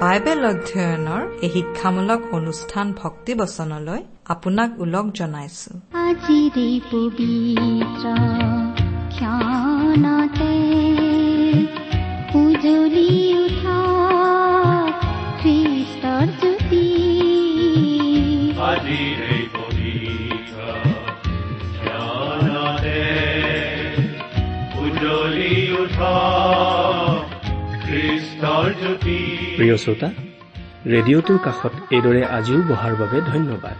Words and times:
Bible 0.00 0.40
অধ্যয়নৰ 0.44 1.22
এই 1.42 1.50
শিক্ষামূলক 1.50 2.20
অনুষ্ঠান 2.32 2.86
ভক্তিবচনলৈ 2.92 4.00
আপোনাক 4.34 4.70
ওলগ 4.84 5.06
জনাইছো। 5.18 5.72
আজিৰে 6.06 6.68
পবিত্ৰ 6.92 8.04
ক্ষণতে 9.16 10.54
উজলি 12.42 13.12
উঠা 13.44 13.80
খ্ৰীষ্টৰ 15.40 16.26
জ্যোতি। 16.40 16.88
আজিৰে 18.70 19.36
পবিত্ৰ 19.56 20.56
জ্ঞানতে 21.84 23.00
উজ্বলি 24.82 25.54
উঠা 25.82 26.14
খ্ৰীষ্টৰ 27.84 28.68
জ্যোতি। 28.80 29.18
প্ৰিয় 29.58 29.76
শ্ৰোতা 29.82 30.08
ৰেডিঅ'টোৰ 30.92 31.38
কাষত 31.46 31.74
এইদৰে 31.94 32.22
আজিও 32.36 32.60
বহাৰ 32.70 32.92
বাবে 33.00 33.18
ধন্যবাদ। 33.32 33.76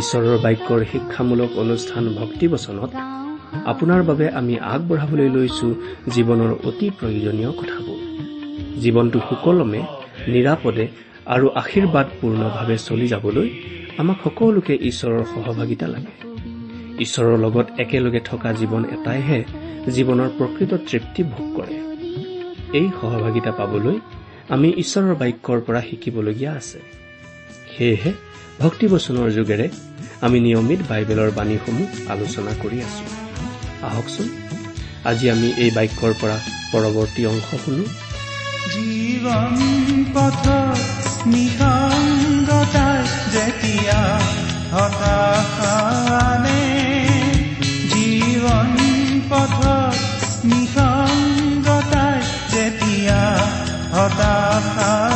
ঈশ্বৰৰ 0.00 0.36
বাক্যৰ 0.44 0.80
শিক্ষামূলক 0.92 1.50
অনুষ্ঠান 1.62 2.04
ভক্তিবচনত 2.20 2.92
আপোনাৰ 3.70 4.02
বাবে 4.02 4.26
আমি 4.40 4.54
আগবঢ়াবলৈ 4.74 5.28
লৈছো 5.28 5.66
জীৱনৰ 6.14 6.52
অতি 6.68 6.86
প্ৰয়োজনীয় 6.98 7.52
কথাবোৰ। 7.60 8.00
জীৱনটো 8.82 9.18
সুকলমে 9.28 9.80
নিৰাপদে 10.28 10.86
আৰু 11.34 11.46
আশীৰ্বাদপূৰ্ণভাৱে 11.62 12.76
চলি 12.88 13.06
যাবলৈ 13.08 13.48
আমাক 13.98 14.18
সকলোকে 14.24 14.74
ঈশ্বৰৰ 14.90 15.24
সহভাগিতা 15.24 15.86
লাগে। 15.86 16.12
ঈশ্বৰৰ 17.04 17.36
লগত 17.38 17.66
একেলগে 17.78 18.20
থকা 18.20 18.50
জীৱন 18.52 18.82
এটাইহে 18.84 19.40
জীৱনৰ 19.94 20.28
প্ৰকৃত 20.38 20.72
তৃপ্তি 20.88 21.22
ভোগ 21.22 21.46
কৰে। 21.56 21.76
এই 22.78 22.86
সহভাগিতা 23.00 23.52
পাবলৈ 23.52 23.96
আমি 24.48 24.68
ঈশ্বৰৰ 24.82 25.14
বাক্যৰ 25.14 25.58
পৰা 25.66 25.80
শিকিবলগীয়া 25.80 26.52
আছে। 26.52 26.80
সেয়েহে 27.76 28.12
ভক্তিবচনৰ 28.62 29.28
যোগেৰে 29.38 29.66
আমি 30.26 30.38
নিয়মিত 30.46 30.80
বাইবেলৰ 30.90 31.30
বাণীসমূহ 31.38 31.88
আলোচনা 32.14 32.52
কৰি 32.62 32.78
আছো। 32.86 33.04
আহকচোন 33.88 34.28
আজি 35.10 35.26
আমি 35.34 35.48
এই 35.62 35.70
বাক্যৰ 35.76 36.12
পৰা 36.20 36.36
পৰৱৰ্তী 36.72 37.22
অংশ 37.32 37.48
শুনো। 37.64 37.84
জীৱন 38.72 39.54
পথ 40.14 40.44
নিসংগতাৰ 41.32 43.02
যেতিয়া 43.34 44.00
হতাশানে 44.74 46.62
জীৱন 47.92 48.70
পথ 49.30 49.60
নিসংগতাৰ 50.50 52.18
যেতিয়া 52.54 53.20
হতাশানে 53.94 55.11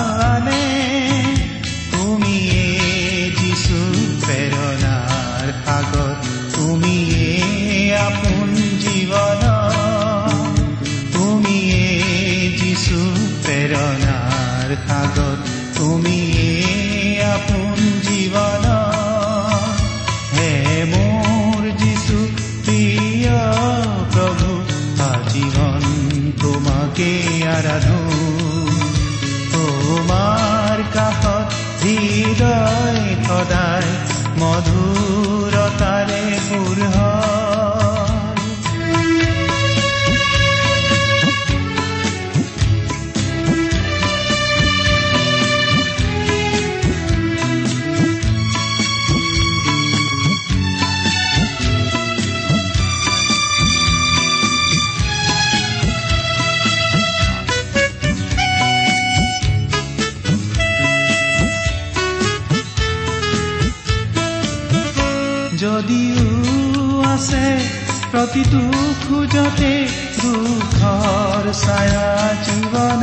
প্ৰতিটো 68.11 68.61
খোজতে 69.02 69.72
দুখৰ 70.18 71.44
ছায়া 71.55 72.08
জীৱন 72.46 73.02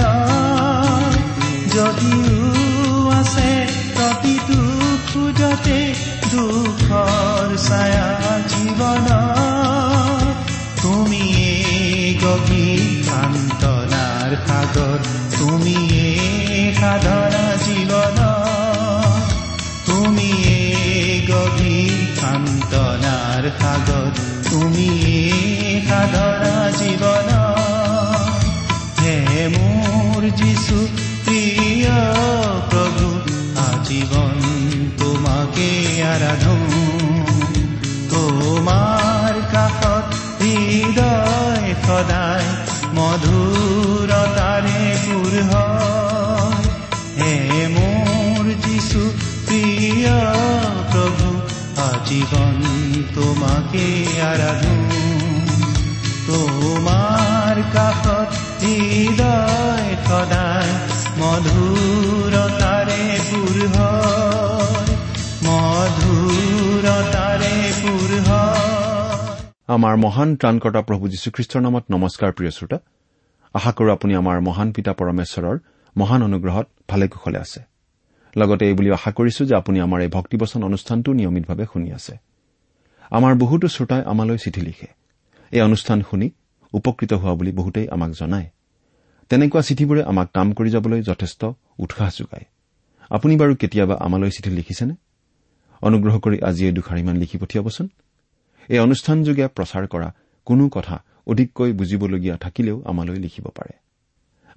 যদিও 1.74 3.02
আছে 3.12 3.50
প্ৰতিটো 3.96 4.60
খোজতে 5.10 5.80
দুখৰ 6.32 7.48
ছায়া 7.66 8.08
জীৱন 8.52 9.08
তুমিয়ে 10.84 11.54
গভীৰ 12.24 12.82
সাগৰ 14.48 15.00
তুমিয়ে 15.38 16.08
সাধনা 16.80 17.46
জীৱন 17.66 18.20
তুমিয়ে 19.86 20.58
গভীৰ 21.30 22.04
সাগৰ 23.62 24.43
তুমিয়ে 24.54 25.82
সাধনা 25.88 26.56
জীৱন। 26.80 27.30
হে 29.02 29.16
মোৰ 29.56 30.22
যিছু 30.40 30.78
প্ৰিয় 31.26 31.96
প্ৰভু 32.70 33.08
আজীৱন 33.66 34.38
তোমাকে 35.00 35.70
আৰাধো। 36.14 36.63
আজীৱন 52.14 52.60
তোমাকে 53.16 53.86
আৰাধো 54.30 54.76
তোমাৰ 56.28 57.56
কাষত 57.74 58.30
হৃদয় 58.62 59.90
সদায় 60.08 60.72
মধুৰতাৰে 61.20 63.04
মধুৰতাৰে 65.48 67.56
পূৰ 67.80 68.10
হয় 68.28 68.62
আমাৰ 69.76 69.94
মহান 70.06 70.30
ত্ৰাণকৰ্তা 70.40 70.82
প্ৰভু 70.90 71.04
যীশুখ্ৰীষ্টৰ 71.14 71.62
নামত 71.66 71.86
নমস্কাৰ 71.96 72.32
প্ৰিয় 72.38 72.52
শ্ৰোতা। 72.58 72.78
আশা 73.56 73.72
কৰো 73.78 73.90
আপুনি 73.98 74.14
আমাৰ 74.22 74.38
মহান 74.48 74.68
পিতা 74.76 74.92
পৰমেশ্বৰৰ 75.00 75.56
মহান 75.96 76.20
অনুগ্ৰহত 76.30 76.66
ভালে 76.90 77.06
কুশলে 77.14 77.40
আছে। 77.46 77.62
লগতে 78.38 78.64
এই 78.68 78.74
বুলি 78.74 78.92
আশা 78.92 79.12
কৰিছো 79.12 79.46
যে 79.46 79.56
আপুনি 79.56 79.80
আমাৰ 79.80 80.02
এই 80.02 80.08
ভক্তিবচন 80.08 80.64
অনুষ্ঠানটো 80.64 81.14
নিয়মিতভাৱে 81.14 81.66
শুনি 81.74 81.92
আছে। 81.92 82.18
আমাৰ 83.12 83.36
বহুতো 83.36 83.68
শ্ৰোতাই 83.68 84.02
আমালৈ 84.06 84.38
চিঠি 84.38 84.62
লিখে। 84.62 84.88
এই 85.52 85.62
অনুষ্ঠান 85.62 86.02
শুনি 86.02 86.32
উপকৃত 86.74 87.14
হোৱা 87.14 87.34
বুলি 87.34 87.52
বহুতেই 87.52 87.88
আমাক 87.90 88.12
জনায়। 88.12 88.50
তেনেকুৱা 89.30 89.62
চিঠিবোৰে 89.62 90.04
আমাক 90.04 90.28
কাম 90.34 90.54
কৰি 90.54 90.70
যাবলৈ 90.70 91.02
যথেষ্ট 91.02 91.46
উৎসাহ 91.78 92.10
যোগায়। 92.18 92.46
আপুনি 93.10 93.38
বাৰু 93.38 93.56
কেতিয়াবা 93.56 93.96
আমালৈ 93.96 94.30
চিঠি 94.30 94.50
লিখিছেনে? 94.50 94.96
অনুগ্ৰহ 95.82 96.20
কৰি 96.20 96.38
আজি 96.42 96.66
এই 96.66 96.72
দুষাৰিমান 96.72 97.16
লিখি 97.18 97.38
পঠিয়াবচোন। 97.38 97.90
এই 98.70 98.80
অনুষ্ঠানযোগে 98.80 99.48
প্ৰচাৰ 99.48 99.88
কৰা 99.88 100.14
কোনো 100.46 100.70
কথা 100.70 101.04
অধিককৈ 101.28 101.72
বুজিবলগীয়া 101.74 102.38
থাকিলেও 102.38 102.84
আমালৈ 102.86 103.16
লিখিব 103.16 103.46
পাৰে। 103.56 103.83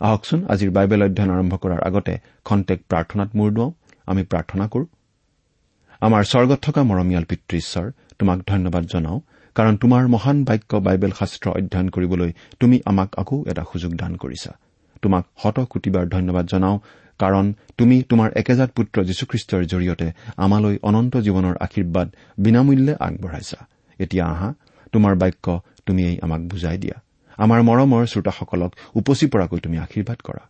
আহকচোন 0.01 0.41
আজিৰ 0.49 0.71
বাইবেল 0.71 1.03
অধ্যয়ন 1.03 1.31
আৰম্ভ 1.31 1.55
কৰাৰ 1.57 1.81
আগতে 1.81 2.19
খন্তেক 2.45 2.79
প্ৰাৰ্থনাত 2.89 3.31
মূৰ 3.37 3.51
দুৱাওঁ 3.53 3.73
আমি 4.07 4.23
প্ৰাৰ্থনা 4.23 4.69
কৰো। 4.69 4.87
আমাৰ 6.01 6.23
স্বৰ্গত 6.23 6.59
থকা 6.63 6.83
মৰমীয়াল 6.83 7.25
পিতৃ 7.25 7.57
ঈশ্বৰ 7.57 7.87
তোমাক 8.19 8.39
ধন্যবাদ 8.47 8.85
জনাওঁ 8.85 9.21
কাৰণ 9.57 9.77
তোমাৰ 9.77 10.09
মহান 10.09 10.45
বাক্য 10.45 10.77
বাইবেল 10.77 11.11
শাস্ত্ৰ 11.11 11.47
অধ্যয়ন 11.51 11.89
কৰিবলৈ 11.89 12.33
তুমি 12.61 12.81
আমাক 12.85 13.09
আকৌ 13.17 13.45
এটা 13.47 13.63
সুযোগ 13.73 13.93
দান 13.95 14.17
কৰিছা। 14.17 14.53
তোমাক 15.03 15.25
শত 15.43 15.59
কোটিবাৰ 15.61 16.07
ধন্যবাদ 16.09 16.47
জনাওঁ 16.47 16.79
কাৰণ 17.19 17.55
তুমি 17.79 18.03
তোমাৰ 18.03 18.31
একেজাত 18.37 18.71
পুত্ৰ 18.71 19.05
যীশুখ্ৰীষ্টৰ 19.05 19.63
জৰিয়তে 19.65 20.13
আমালৈ 20.37 20.77
অনন্ত 20.83 21.17
জীৱনৰ 21.17 21.57
আশীৰ্বাদ 21.61 22.09
বিনামূল্যে 22.39 22.95
আগবঢ়াইছা। 23.01 23.67
এতিয়া 23.99 24.25
আহা 24.27 24.55
তোমাৰ 24.93 25.15
বাক্য 25.17 25.61
তুমিয়েই 25.87 26.19
আমাক 26.23 26.41
বুজাই 26.41 26.79
দিয়া। 26.79 27.06
আমাৰ 27.39 27.61
মৰমৰ 27.63 28.03
শ্ৰোতাসকলক 28.07 28.71
উপচি 28.95 29.27
পৰাকৈ 29.27 29.59
তুমি 29.61 29.79
আশীৰ্বাদ 29.79 30.19
কৰা। 30.25 30.43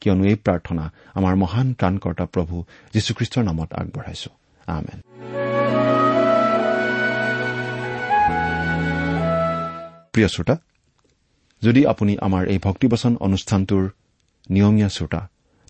কিয়নো 0.00 0.24
এই 0.24 0.34
প্ৰাৰ্থনা 0.34 0.84
আমাৰ 1.14 1.34
মহান 1.36 1.74
ত্ৰাণকৰ্তা 1.74 2.24
প্ৰভু 2.24 2.64
যীশুখ্ৰীষ্টৰ 2.94 3.44
নামত 3.44 3.70
আগবঢ়াইছো। 3.72 4.30
আমেন। 4.66 4.98
প্ৰিয় 10.12 10.28
শ্ৰোতা 10.28 10.56
যদি 11.62 11.86
আপুনি 11.86 12.16
আমাৰ 12.20 12.42
এই 12.48 12.58
ভক্তিবচন 12.58 13.16
অনুষ্ঠানটোৰ 13.20 13.84
নিয়মীয়া 14.50 14.88
শ্ৰোতা 14.88 15.20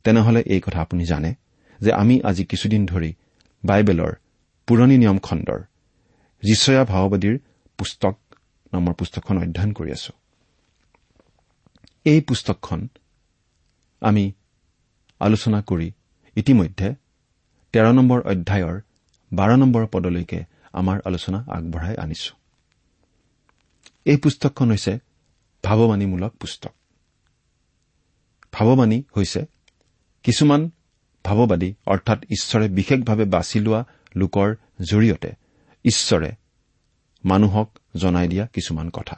তেনেহলে 0.04 0.40
এই 0.46 0.60
কথা 0.60 0.80
আপুনি 0.80 1.04
জানে 1.04 1.34
যে 1.80 1.92
আমি 1.92 2.14
আজি 2.22 2.44
কিছুদিন 2.44 2.86
ধৰি 2.86 3.10
বাইবেলৰ 3.64 4.12
পুৰণি 4.68 4.96
নিয়ম 4.98 5.18
খণ্ডৰ 5.18 5.60
যিচয়া 6.42 6.84
ভাওবাদীৰ 6.84 7.38
পুস্তক 7.78 8.16
নামৰ 8.72 8.92
পুস্তকখন 8.92 9.36
অধ্যয়ন 9.38 9.72
কৰি 9.72 9.90
আছো। 9.92 10.12
এই 12.04 12.20
পুস্তকখন 12.20 12.88
আমি 14.00 14.32
আলোচনা 15.20 15.62
কৰি 15.62 15.92
ইতিমধ্যে 16.36 16.94
তেৰ 17.72 17.92
নম্বৰ 17.92 18.20
অধ্যায়ৰ 18.20 18.80
বাৰ 19.32 19.56
নম্বৰ 19.56 19.86
পদলৈকে 19.86 20.44
আমাৰ 20.72 21.00
আলোচনা 21.04 21.44
আগবঢ়াই 21.48 21.96
আনিছো। 21.96 22.36
এই 24.04 24.16
পুস্তকখন 24.16 24.70
হৈছে 24.70 24.98
ভাৱবাণীমূলক 25.64 26.32
পুস্তক। 26.32 26.74
ভাৱবাণী 28.52 29.02
হৈছে 29.16 29.46
কিছুমান 30.22 30.70
ভাৱবাদী 31.24 31.74
অৰ্থাৎ 31.86 32.24
ঈশ্বৰে 32.24 32.68
বিশেষভাৱে 32.68 33.24
বাছি 33.24 33.60
লোৱা 33.60 33.84
লোকৰ 34.16 34.54
জৰিয়তে 34.80 35.32
ঈশ্বৰে 35.84 36.30
মানুহক 37.24 37.78
জনাই 37.96 38.28
দিয়া 38.28 38.46
কিছুমান 38.46 38.90
কথা। 38.90 39.16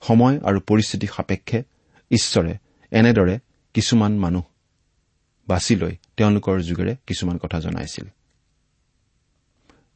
সময় 0.00 0.40
আৰু 0.40 0.60
পৰিস্থিতি 0.60 1.06
সাপেক্ষে 1.06 1.62
ঈশ্বৰে 2.10 2.58
এনেদৰে 2.90 3.38
কিছুমান 3.74 4.18
মানুহ 4.18 4.42
বাছি 5.48 5.76
লৈ 5.76 5.96
তেওঁলোকৰ 6.16 6.60
যোগেৰে 6.60 6.96
কিছুমান 7.06 7.38
কথা 7.38 7.60
জনাইছিল। 7.60 8.04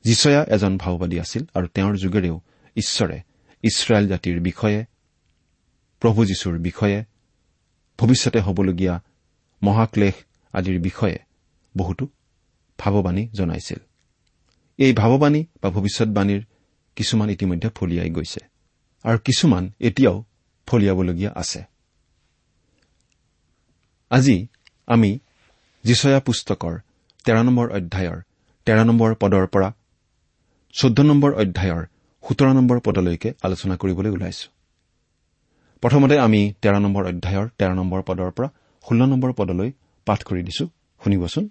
যিচয়া 0.04 0.44
এজন 0.44 0.78
ভাওবাদী 0.78 1.20
আছিল 1.20 1.44
আৰু 1.54 1.66
তেওঁৰ 1.66 1.96
যোগেৰেও 1.96 2.40
ঈশ্বৰে 2.76 3.22
ইছৰাইল 3.62 4.08
জাতিৰ 4.08 4.40
বিষয়ে 4.40 4.84
প্ৰভু 6.00 6.24
যীশুৰ 6.24 6.58
বিষয়ে 6.58 7.04
ভৱিষ্যতে 7.98 8.40
হ'বলগীয়া 8.40 9.02
মহাক্লেশ 9.62 10.14
আদিৰ 10.52 10.80
বিষয়ে 10.80 11.18
বহুতো 11.76 12.08
ভাৱবাণী 12.78 13.28
জনাইছিল। 13.28 13.78
এই 14.78 14.92
ভাৱবাণী 14.92 15.46
বা 15.62 15.70
ভৱিষ্যৎবাণীৰ 15.70 16.42
কিছুমান 16.96 17.30
ইতিমধ্যে 17.30 17.68
ফলিয়াই 17.68 18.10
গৈছে। 18.10 18.53
আৰু 19.04 19.18
কিছুমান 19.26 19.64
এতিয়াও 19.88 20.16
ফলিয়াবলগীয়া 20.68 21.30
আছে। 21.42 21.60
আজি 24.10 24.36
আমি 24.94 25.10
যিচয়া 25.84 26.20
পুস্তকৰ 26.26 26.74
তেৰ 27.24 27.36
নম্বৰ 27.46 27.66
অধ্যায়ৰ 27.78 28.18
তেৰ 28.66 28.78
নম্বৰ 28.88 29.10
পদৰ 29.22 29.44
পৰা 29.54 29.68
চৈধ্য 30.74 30.98
নম্বৰ 31.10 31.30
অধ্যায়ৰ 31.42 31.82
সোতৰ 32.24 32.48
নম্বৰ 32.58 32.78
পদলৈকে 32.86 33.28
আলোচনা 33.46 33.74
কৰিবলৈ 33.76 34.10
ওলাইছো। 34.16 34.46
প্ৰথমতে 35.82 36.16
আমি 36.26 36.40
তেৰ 36.62 36.74
নম্বৰ 36.84 37.02
অধ্যায়ৰ 37.10 37.46
তেৰ 37.58 37.72
নম্বৰ 37.80 38.00
পদৰ 38.08 38.30
পৰা 38.36 38.48
ষোল্ল 38.84 39.00
নম্বৰ 39.12 39.30
পদলৈ 39.38 39.68
পাঠ 40.06 40.20
কৰি 40.28 40.42
দিছো। 40.48 40.64
শুনিবচোন। 41.00 41.44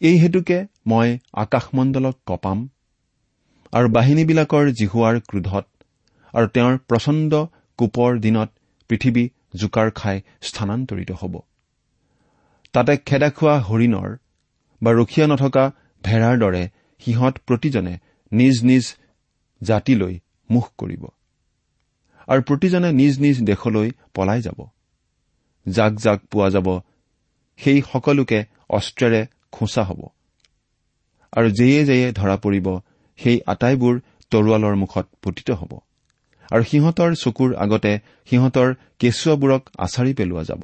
এই 0.00 0.16
হেতুকে 0.22 0.58
মই 0.86 1.08
আকাশমণ্ডলক 1.42 2.16
কপাম 2.26 2.58
আৰু 3.72 3.88
বাহিনীবিলাকৰ 3.88 4.64
জিহুৱাৰ 4.78 5.16
ক্ৰোধত 5.28 5.66
আৰু 6.34 6.46
তেওঁৰ 6.54 6.74
প্ৰচণ্ড 6.88 7.32
কোপৰ 7.78 8.10
দিনত 8.24 8.48
পৃথিৱী 8.90 9.24
জোকাৰ 9.60 9.88
খাই 9.90 10.16
স্থানান্তৰিত 10.42 11.10
হ'ব। 11.20 11.34
তাতে 12.74 12.92
খেদা 13.08 13.28
খোৱা 13.30 13.56
হৰিণৰ 13.68 14.08
বা 14.82 14.90
ৰখীয়া 14.92 15.26
নথকা 15.26 15.64
ভেড়াৰ 16.04 16.36
দৰে 16.38 16.62
সিহঁত 17.02 17.34
প্ৰতিজনে 17.46 17.94
নিজ 18.32 18.56
নিজ 18.64 18.84
জাতিলৈ 19.60 20.14
মুখ 20.50 20.66
কৰিব 20.78 21.04
আৰু 22.28 22.40
প্ৰতিজনে 22.48 22.90
নিজ 22.92 23.14
নিজ 23.24 23.36
দেশলৈ 23.50 23.88
পলাই 24.14 24.40
যাব। 24.40 24.58
যাক 25.66 25.92
যাক 26.04 26.18
পোৱা 26.30 26.48
যাব 26.50 26.68
সেই 27.58 27.78
সকলোকে 27.92 28.38
অস্ত্ৰেৰে 28.70 29.20
খোঁচা 29.52 29.82
হ'ব 29.82 30.00
আৰু 31.32 31.48
যেয়ে 31.50 31.80
যেয়ে 31.84 32.06
ধৰা 32.12 32.36
পৰিব 32.44 32.66
সেই 33.22 33.40
আটাইবোৰ 33.46 34.00
তৰোৱালৰ 34.30 34.74
মুখত 34.76 35.06
পতিত 35.22 35.50
হ'ব। 35.50 35.72
আৰু 36.52 36.62
সিহঁতৰ 36.64 37.14
চকুৰ 37.14 37.56
আগতে 37.56 37.98
সিহঁতৰ 38.30 38.74
কেঁচুৱাবোৰক 38.98 39.62
আচাৰি 39.78 40.14
পেলোৱা 40.14 40.42
যাব। 40.42 40.62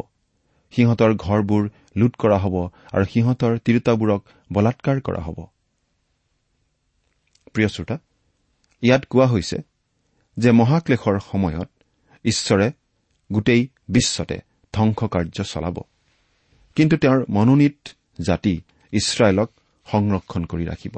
সিহঁতৰ 0.72 1.14
ঘৰবোৰ 1.14 1.70
লুট 1.96 2.16
কৰা 2.16 2.38
হ'ব 2.38 2.56
আৰু 2.92 3.04
সিহঁতৰ 3.04 3.58
তিৰোতাবোৰক 3.58 4.22
বলাৎকাৰ 4.52 5.00
কৰা 5.00 5.20
হ'ব। 5.20 5.38
ইয়াত 8.82 9.04
কোৱা 9.04 9.26
হৈছে 9.26 9.58
যে 10.38 10.50
মহাক্লেশৰ 10.50 11.20
সময়ত 11.32 11.70
ঈশ্বৰে 12.24 12.72
গোটেই 13.32 13.68
বিশ্বতে 13.88 14.38
ধ্বংস 14.72 15.04
কাৰ্য 15.04 15.44
চলাব। 15.44 15.76
কিন্তু 16.74 16.96
তেওঁৰ 16.96 17.26
মনোনীত 17.28 17.88
জাতি 18.20 18.54
ইছৰাইলক 18.92 19.50
সংৰক্ষণ 19.86 20.44
কৰি 20.44 20.64
ৰাখিব। 20.66 20.94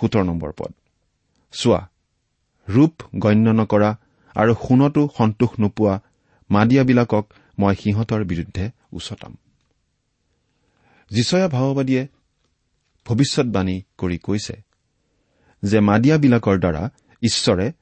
সোতৰ 0.00 0.22
নম্বৰ 0.24 0.52
পদ। 0.58 0.72
চোৱা 1.52 1.88
ৰূপ 2.68 2.94
গণ্য 3.18 3.50
নকৰা 3.50 3.96
আৰু 4.34 4.54
সোণতো 4.54 5.08
সন্তোষ 5.18 5.60
নোপোৱা 5.60 6.00
মাদিয়াবিলাকক 6.50 7.24
মই 7.58 7.74
সিহঁতৰ 7.74 8.24
বিৰুদ্ধে 8.24 8.70
উচতাম। 8.92 9.36
যিচয়া 11.10 11.48
ভাওবাদীয়ে 11.48 12.06
ভৱিষ্যৎবাণী 13.06 13.82
কৰি 13.98 14.18
কৈছে 14.18 14.62
যে 15.62 15.80
মাদিয়াবিলাকৰ 15.80 16.58
দ্বাৰা 16.58 16.90
ঈশ্বৰে 17.22 17.72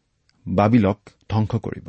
বাবিলক 0.47 0.99
ধ্বংস 1.29 1.55
কৰিব। 1.55 1.89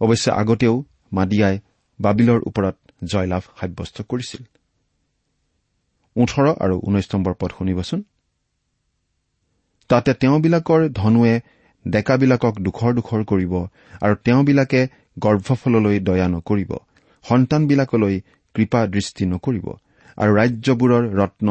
অৱশ্যে 0.00 0.30
আগতেও 0.32 0.84
মাদিয়াই 1.12 1.58
বাবিলৰ 2.00 2.40
ওপৰত 2.46 2.76
জয়লাভ 3.04 3.42
সাব্যস্ত 3.60 4.02
কৰিছিল। 4.02 4.42
ওঠৰ 6.16 6.46
আৰু 6.60 6.80
ঊনৈশ 6.80 7.14
নম্বৰ 7.14 7.34
পদ 7.40 7.50
শুনিবচোন। 7.58 8.02
তাতে 9.90 10.12
তেওঁবিলাকৰ 10.20 10.80
ধনুৱে 10.92 11.34
ডেকাবিলাকক 11.84 12.54
দুখৰ 12.66 12.90
দুখৰ 12.98 13.20
কৰিব 13.24 13.52
আৰু 14.04 14.14
তেওঁবিলাকে 14.24 14.80
গৰ্ভফললৈ 15.18 15.96
দয়া 16.08 16.26
নকৰিব 16.28 16.72
সন্তানবিলাকলৈ 17.24 18.14
কৃপা 18.54 18.80
দৃষ্টি 18.94 19.24
নকৰিব 19.32 19.66
আৰু 20.18 20.32
ৰাজ্যবোৰৰ 20.40 21.04
ৰত্ন 21.20 21.48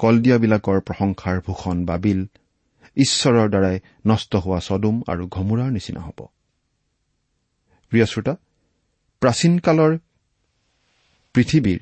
কলদিয়াবিলাকৰ 0.00 0.78
প্ৰশংসাৰ 0.88 1.36
ভূষণ 1.46 1.76
বাবিল 1.90 2.20
ঈশ্বৰৰ 2.96 3.48
দ্বাৰাই 3.54 3.76
নষ্ট 4.06 4.32
হোৱা 4.44 4.60
চদুম 4.68 4.96
আৰু 5.10 5.22
ঘমুৰাৰ 5.34 5.70
নিচিনা 5.76 6.00
হ'ব। 6.06 6.18
প্ৰিয় 7.92 8.06
শ্ৰোতা 8.12 8.34
প্ৰাচীন 9.22 9.54
কালৰ 9.66 9.92
পৃথিৱীৰ 11.34 11.80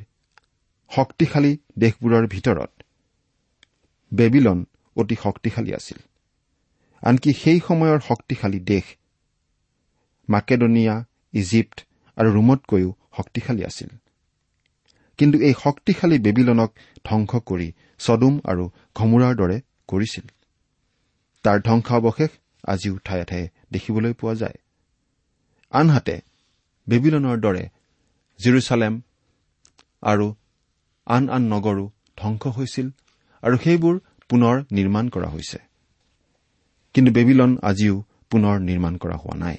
শক্তিশালী 0.90 1.52
দেশবোৰৰ 1.78 2.24
ভিতৰত 2.34 2.70
বেবিলন 4.12 4.58
অতি 4.96 5.16
শক্তিশালী 5.22 5.72
আছিল। 5.74 5.98
আনকি 7.02 7.30
সেই 7.32 7.60
সময়ৰ 7.60 7.98
শক্তিশালী 8.00 8.60
দেশ 8.60 8.84
মাকেডনিয়া 10.28 10.94
ইজিপ্ত 11.34 11.78
আৰু 12.16 12.28
ৰোমতকৈও 12.32 12.90
শক্তিশালী 13.16 13.62
আছিল। 13.64 13.90
কিন্তু 15.18 15.36
এই 15.38 15.54
শক্তিশালী 15.58 16.18
বেবিলনক 16.18 16.70
ধ্বংস 17.04 17.32
কৰি 17.46 17.68
চদুম 17.98 18.34
আৰু 18.44 18.64
ঘমুৰাৰ 18.94 19.34
দৰে 19.36 19.56
কৰিছিল। 19.88 20.26
তাৰ 21.44 21.58
ধ্বংসাৱশেষ 21.60 22.30
আজিও 22.64 22.94
ঠায়ে 23.04 23.24
ঠায়ে 23.24 23.46
দেখিবলৈ 23.72 24.12
পোৱা 24.12 24.34
যায়। 24.34 24.58
আনহাতে 25.72 26.16
বেবিলনৰ 26.88 27.36
দৰে 27.40 27.64
জিৰচালেম 28.40 28.94
আৰু 30.02 30.26
আন 31.06 31.28
আন 31.28 31.42
নগৰো 31.42 31.84
ধ্বংস 32.16 32.42
হৈছিল 32.46 32.86
আৰু 33.42 33.56
সেইবোৰ 33.58 33.94
পুনৰ 34.32 34.62
নিৰ্মাণ 34.72 35.08
কৰা 35.08 35.28
হৈছে। 35.28 35.58
কিন্তু 36.94 37.12
বেবিলন 37.12 37.58
আজিও 37.62 37.96
পুনৰ 38.30 38.60
নিৰ্মাণ 38.60 38.96
কৰা 38.96 39.16
হোৱা 39.16 39.36
নাই। 39.36 39.56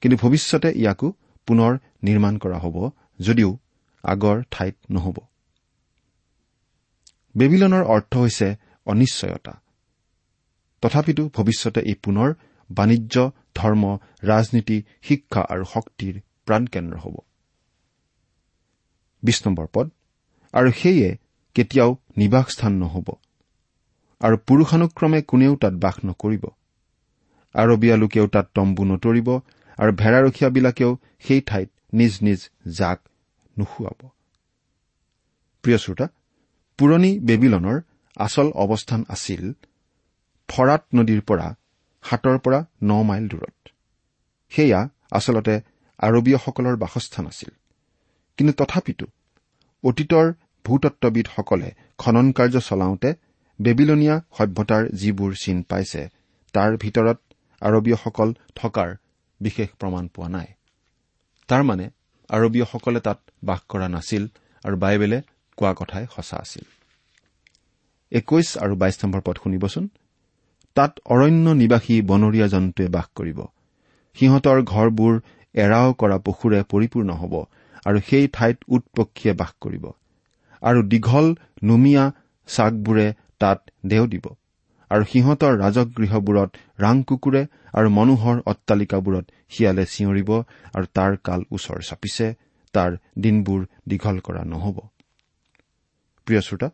কিন্তু 0.00 0.16
ভৱিষ্যতে 0.16 0.70
ইয়াকো 0.76 1.08
পুনৰ 1.46 1.78
নিৰ্মাণ 2.02 2.38
কৰা 2.38 2.58
হ'ব 2.58 2.76
যদিও 3.20 3.50
আগৰ 4.04 4.42
ঠাইত 4.50 4.76
নহ'ব। 4.90 5.16
বেবিলনৰ 7.36 7.84
অৰ্থ 7.84 8.16
হৈছে 8.16 8.56
অনিশ্চয়তা। 8.86 9.60
তথাপিতো 10.82 11.30
ভৱিষ্যতে 11.34 11.80
ই 11.86 11.94
পুনৰ 11.94 12.34
বাণিজ্য 12.70 13.30
ধৰ্ম 13.54 13.98
ৰাজনীতি 14.22 14.82
শিক্ষা 15.02 15.42
আৰু 15.48 15.64
শক্তিৰ 15.64 16.14
প্ৰাণকেন্দ্ৰ 16.46 16.98
হ'ব। 16.98 17.16
বিশ 19.22 19.46
নম্বৰ 19.46 19.66
পদ। 19.72 19.90
আৰু 20.52 20.72
সেয়ে 20.72 21.16
কেতিয়াও 21.54 21.96
নিবাসস্থান 22.16 22.72
নহ'ব। 22.72 23.08
আৰু 24.20 24.36
পুৰুষানুক্ৰমে 24.46 25.20
কোনেও 25.22 25.54
তাত 25.62 25.74
বাস 25.84 25.96
নকৰিব। 26.06 26.44
আৰবীয়া 27.54 27.96
লোকেও 27.96 28.26
তাত 28.26 28.46
তম্বু 28.54 28.82
নতৰিব 28.84 29.28
আৰু 29.78 29.92
ভেড়াৰখীয়াবিলাকেও 30.00 30.90
সেই 31.26 31.40
ঠাইত 31.46 31.70
নিজ 31.92 32.12
নিজ 32.22 32.40
জাক 32.78 32.98
নোশোৱাব 33.56 33.98
প্ৰিয় 35.64 35.78
শ্ৰোতা 35.78 36.06
পুৰণি 36.78 37.10
বেবিলনৰ 37.18 37.76
আচল 38.16 38.48
অৱস্থান 38.62 39.00
আছিল 39.08 39.42
ফৰাত 40.48 40.82
নদীৰ 40.94 41.20
পৰা 41.28 41.48
সাতৰ 42.04 42.36
পৰা 42.38 42.58
ন 42.82 42.90
মাইল 43.02 43.24
দূৰত। 43.28 43.56
সেয়া 44.52 44.80
আচলতে 45.10 45.54
আৰবীয়সকলৰ 45.98 46.76
বাসস্থান 46.76 47.24
আছিল। 47.26 47.50
কিন্তু 48.38 48.52
তথাপিতো 48.60 49.06
অতীতৰ 49.84 50.26
ভূতত্ববিদসকলে 50.64 51.68
খনন 51.98 52.26
কাৰ্য 52.32 52.56
চলাওঁতে 52.68 53.10
বেবিলনীয়া 53.58 54.16
সভ্যতাৰ 54.38 54.82
যিবোৰ 54.92 55.32
চিন 55.34 55.58
পাইছে 55.62 56.02
তাৰ 56.54 56.70
ভিতৰত 56.76 57.18
আৰবীয়সকল 57.62 58.28
থকাৰ 58.54 58.90
বিশেষ 59.40 59.68
প্ৰমাণ 59.80 60.04
পোৱা 60.08 60.28
নাই। 60.28 60.48
তাৰমানে 61.48 61.86
আৰবীয়সকলে 62.30 63.00
তাত 63.00 63.18
বাস 63.42 63.60
কৰা 63.68 63.88
নাছিল 63.88 64.22
আৰু 64.64 64.76
বাইবেলে 64.76 65.18
কোৱা 65.58 65.72
কথাই 65.74 66.04
সঁচা 66.14 66.36
আছিল। 66.36 66.64
একৈশ 68.12 68.48
আৰু 68.56 68.74
বাইশ 68.76 68.96
নম্বৰ 69.04 69.20
পদ 69.20 69.36
শুনিবচোন। 69.44 69.84
তাত 70.76 70.92
অৰণ্য 71.04 71.46
নিবাসী 71.52 71.94
বনৰীয়া 72.02 72.46
জন্তুৱে 72.48 72.88
বাস 72.88 73.06
কৰিব। 73.14 73.38
সিহঁতৰ 74.16 74.58
ঘৰবোৰ 74.62 75.14
এৰাও 75.54 75.92
কৰা 75.92 76.16
পশুৰে 76.18 76.60
পৰিপূৰ্ণ 76.62 77.10
হ'ব 77.10 77.34
আৰু 77.86 77.98
সেই 78.08 78.26
ঠাইত 78.32 78.58
উট 78.68 78.84
পক্ষীয়ে 78.96 79.34
বাস 79.34 79.52
কৰিব। 79.60 79.84
আৰু 80.62 80.80
দীঘল 80.82 81.26
নুমীয়া 81.64 82.04
চাকবোৰে 82.48 83.06
তাত 83.38 83.58
দেও 83.86 84.06
দিব। 84.06 84.26
আৰু 84.90 85.04
সিহঁতৰ 85.04 85.52
ৰাজগৃহবোৰত 85.58 86.50
ৰাং 86.80 86.96
কুকুৰে 87.02 87.42
আৰু 87.72 87.88
মনোহৰ 87.90 88.36
অট্টালিকাবোৰত 88.46 89.26
শিয়ালে 89.48 89.84
চিঞৰিব 89.86 90.30
আৰু 90.76 90.86
তাৰ 90.96 91.12
কাল 91.16 91.40
ওচৰ 91.50 91.78
চাপিছে 91.82 92.26
তাৰ 92.74 92.90
দিনবোৰ 93.18 93.60
দীঘল 93.88 94.16
কৰা 94.20 94.42
নহ'ব। 94.44 94.76
প্ৰিয় 96.26 96.40
শ্ৰোতা 96.40 96.68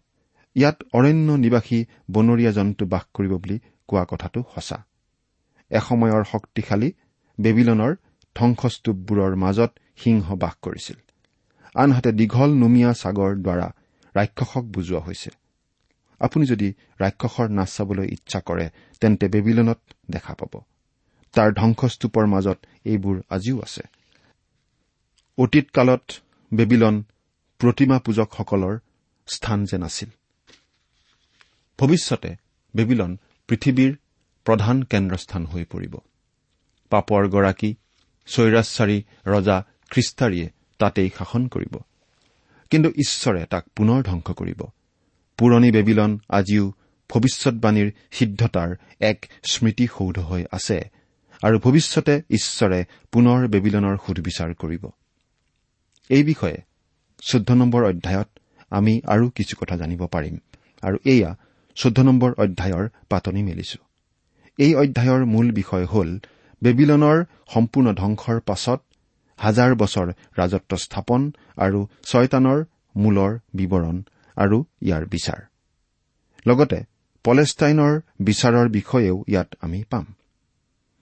ইয়াত 0.56 0.76
অৰণ্য 0.92 1.28
নিবাসী 1.36 1.78
বনৰীয়া 2.10 2.52
জন্তু 2.52 2.82
বাস 2.86 3.04
কৰিব 3.14 3.32
বুলি 3.32 3.56
কোৱা 3.88 4.04
কথাটো 4.04 4.40
সঁচা। 4.54 4.78
এসময়ৰ 5.70 6.24
শক্তিশালী 6.24 6.88
বেবিলনৰ 7.38 7.92
ধ্বংসস্তূপবোৰৰ 8.36 9.32
মাজত 9.36 9.70
সিংহ 9.96 10.26
বাস 10.34 10.54
কৰিছিল। 10.62 10.98
আনহাতে 11.74 12.10
দীঘল 12.12 12.50
নুমীয়া 12.54 12.92
ছাগৰ 12.92 13.32
দ্বাৰা 13.36 13.68
ৰাক্ষসক 14.14 14.64
বুজোৱা 14.64 15.00
হৈছে। 15.00 15.30
আপুনি 16.22 16.46
যদি 16.46 16.72
ৰাক্ষসৰ 17.00 17.48
নাচ 17.48 17.76
চাবলৈ 17.76 18.06
ইচ্ছা 18.06 18.40
কৰে 18.40 18.70
তেন্তে 19.00 19.28
বেবিলনত 19.28 19.78
দেখা 20.10 20.34
পাব। 20.34 20.60
তাৰ 21.32 21.52
ধ্বংসস্তূপৰ 21.52 22.26
মাজত 22.26 22.58
এইবোৰ 22.84 23.22
আজিও 23.30 23.60
আছে। 23.60 23.82
অতীত 25.38 25.70
কালত 25.70 26.12
বেবিলন 26.54 27.02
প্ৰতিমা 27.58 27.98
পূজকসকলৰ 27.98 28.78
স্থান 29.26 29.64
যেন 29.64 29.82
আছিল। 29.82 30.08
ভৱিষ্যতে 31.78 32.36
বেবিলন 32.76 33.16
পৃথিৱীৰ 33.48 33.96
প্ৰধান 34.44 34.82
কেন্দ্ৰস্থান 34.82 35.46
হৈ 35.46 35.64
পৰিব। 35.64 35.94
পাপৰ 36.90 37.28
গৰাকী 37.28 37.74
চৈৰাচাৰী 38.26 39.02
ৰজা 39.26 39.64
খ্ৰীষ্টাৰীয়ে 39.90 40.50
তাতেই 40.78 41.10
শাসন 41.18 41.48
কৰিব। 41.48 41.74
কিন্তু 42.70 42.88
ঈশ্বৰে 42.88 43.46
তাক 43.46 43.64
পুনৰ 43.76 44.02
ধ্বংস 44.02 44.30
কৰিব। 44.30 44.62
পুৰণি 45.42 45.70
বেবিলন 45.70 46.12
আজিও 46.38 46.64
ভৱিষ্যৎবাণীৰ 47.10 47.88
সিদ্ধতাৰ 48.10 48.70
এক 49.00 49.18
স্মৃতিসৌধ 49.52 50.16
হৈ 50.28 50.42
আছে 50.52 50.78
আৰু 51.42 51.56
ভৱিষ্যতে 51.64 52.14
ঈশ্বৰে 52.38 52.78
পুনৰ 53.12 53.40
বেবিলনৰ 53.54 53.96
সুধবিচাৰ 54.04 54.50
কৰিব। 54.54 54.84
এই 56.10 56.22
বিষয়ে 56.22 56.58
চৈধ্য 57.22 57.50
নম্বৰ 57.60 57.82
অধ্যায়ত 57.84 58.28
আমি 58.70 58.94
আৰু 59.14 59.24
কিছু 59.30 59.54
কথা 59.60 59.74
জানিব 59.76 60.02
পাৰিম 60.14 60.34
আৰু 60.82 60.96
এয়া 61.04 61.30
চৈধ্য 61.76 62.00
নম্বৰ 62.08 62.30
অধ্যায়ৰ 62.44 62.84
পাতনি 63.10 63.42
মেলিছো। 63.42 63.78
এই 64.58 64.72
অধ্যায়ৰ 64.74 65.22
মূল 65.24 65.46
বিষয় 65.50 65.84
হ'ল 65.84 66.10
বেবিলনৰ 66.62 67.18
সম্পূৰ্ণ 67.54 67.88
ধ্বংসৰ 68.00 68.38
পাছত 68.48 68.80
হাজাৰ 69.38 69.70
বছৰ 69.74 70.06
ৰাজত্ব 70.38 70.72
স্থাপন 70.76 71.20
আৰু 71.56 71.78
ছয়তানৰ 72.10 72.58
মূলৰ 72.96 73.32
বিৱৰণ 73.54 73.96
আৰু 74.36 74.64
ইয়াৰ 74.82 75.04
বিচাৰ। 75.06 75.40
লগতে 76.46 76.78
পলেষ্টাইনৰ 77.24 78.00
বিচাৰৰ 78.20 78.68
বিষয়েও 78.68 79.24
ইয়াত 79.28 79.48
আমি 79.60 79.84
পাম। 79.90 80.06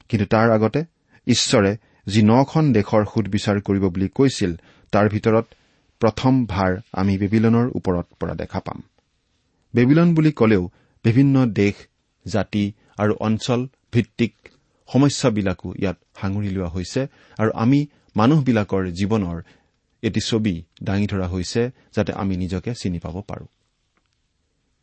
কিন্তু 0.09 0.27
তাৰ 0.27 0.51
আগতে 0.51 0.81
ঈশ্বৰে 1.27 1.77
যি 2.07 2.23
নখন 2.23 2.73
দেশৰ 2.73 3.05
সুদবিচাৰ 3.05 3.61
কৰিব 3.61 3.85
বুলি 3.89 4.09
কৈছিল 4.09 4.57
তাৰ 4.93 5.09
ভিতৰত 5.09 5.47
প্ৰথম 6.01 6.47
ভাৰ 6.47 6.81
আমি 6.93 7.19
বেবিলনৰ 7.19 7.67
ওপৰত 7.75 8.07
পৰা 8.21 8.35
দেখা 8.35 8.61
পাম। 8.61 8.83
বেবিলন 9.75 10.15
বুলি 10.15 10.33
কলেও 10.33 10.71
বিভিন্ন 11.05 11.47
দেশ 11.47 11.75
জাতি 12.27 12.73
আৰু 12.99 13.13
অঞ্চল 13.21 13.69
ভিত্তিক 13.93 14.35
সমস্যাবিলাকো 14.89 15.69
ইয়াত 15.79 15.97
সাঙুৰি 16.21 16.49
লোৱা 16.49 16.69
হৈছে 16.69 17.01
আৰু 17.39 17.51
আমি 17.55 17.87
মানুহবিলাকৰ 18.17 18.83
জীৱনৰ 18.91 19.43
এটি 20.02 20.21
ছবি 20.21 20.64
দাঙি 20.83 21.07
ধৰা 21.07 21.26
হৈছে 21.28 21.71
যাতে 21.92 22.12
আমি 22.12 22.37
নিজকে 22.37 22.75
চিনি 22.75 22.99
পাব 22.99 23.23
পাৰো। 23.28 23.47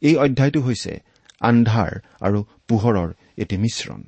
এই 0.01 0.15
অধ্যায়টো 0.15 0.61
হৈছে 0.61 1.03
আন্ধাৰ 1.39 1.91
আৰু 2.21 2.43
পোহৰৰ 2.67 3.13
এটি 3.37 3.57
মিশ্ৰণ। 3.57 4.03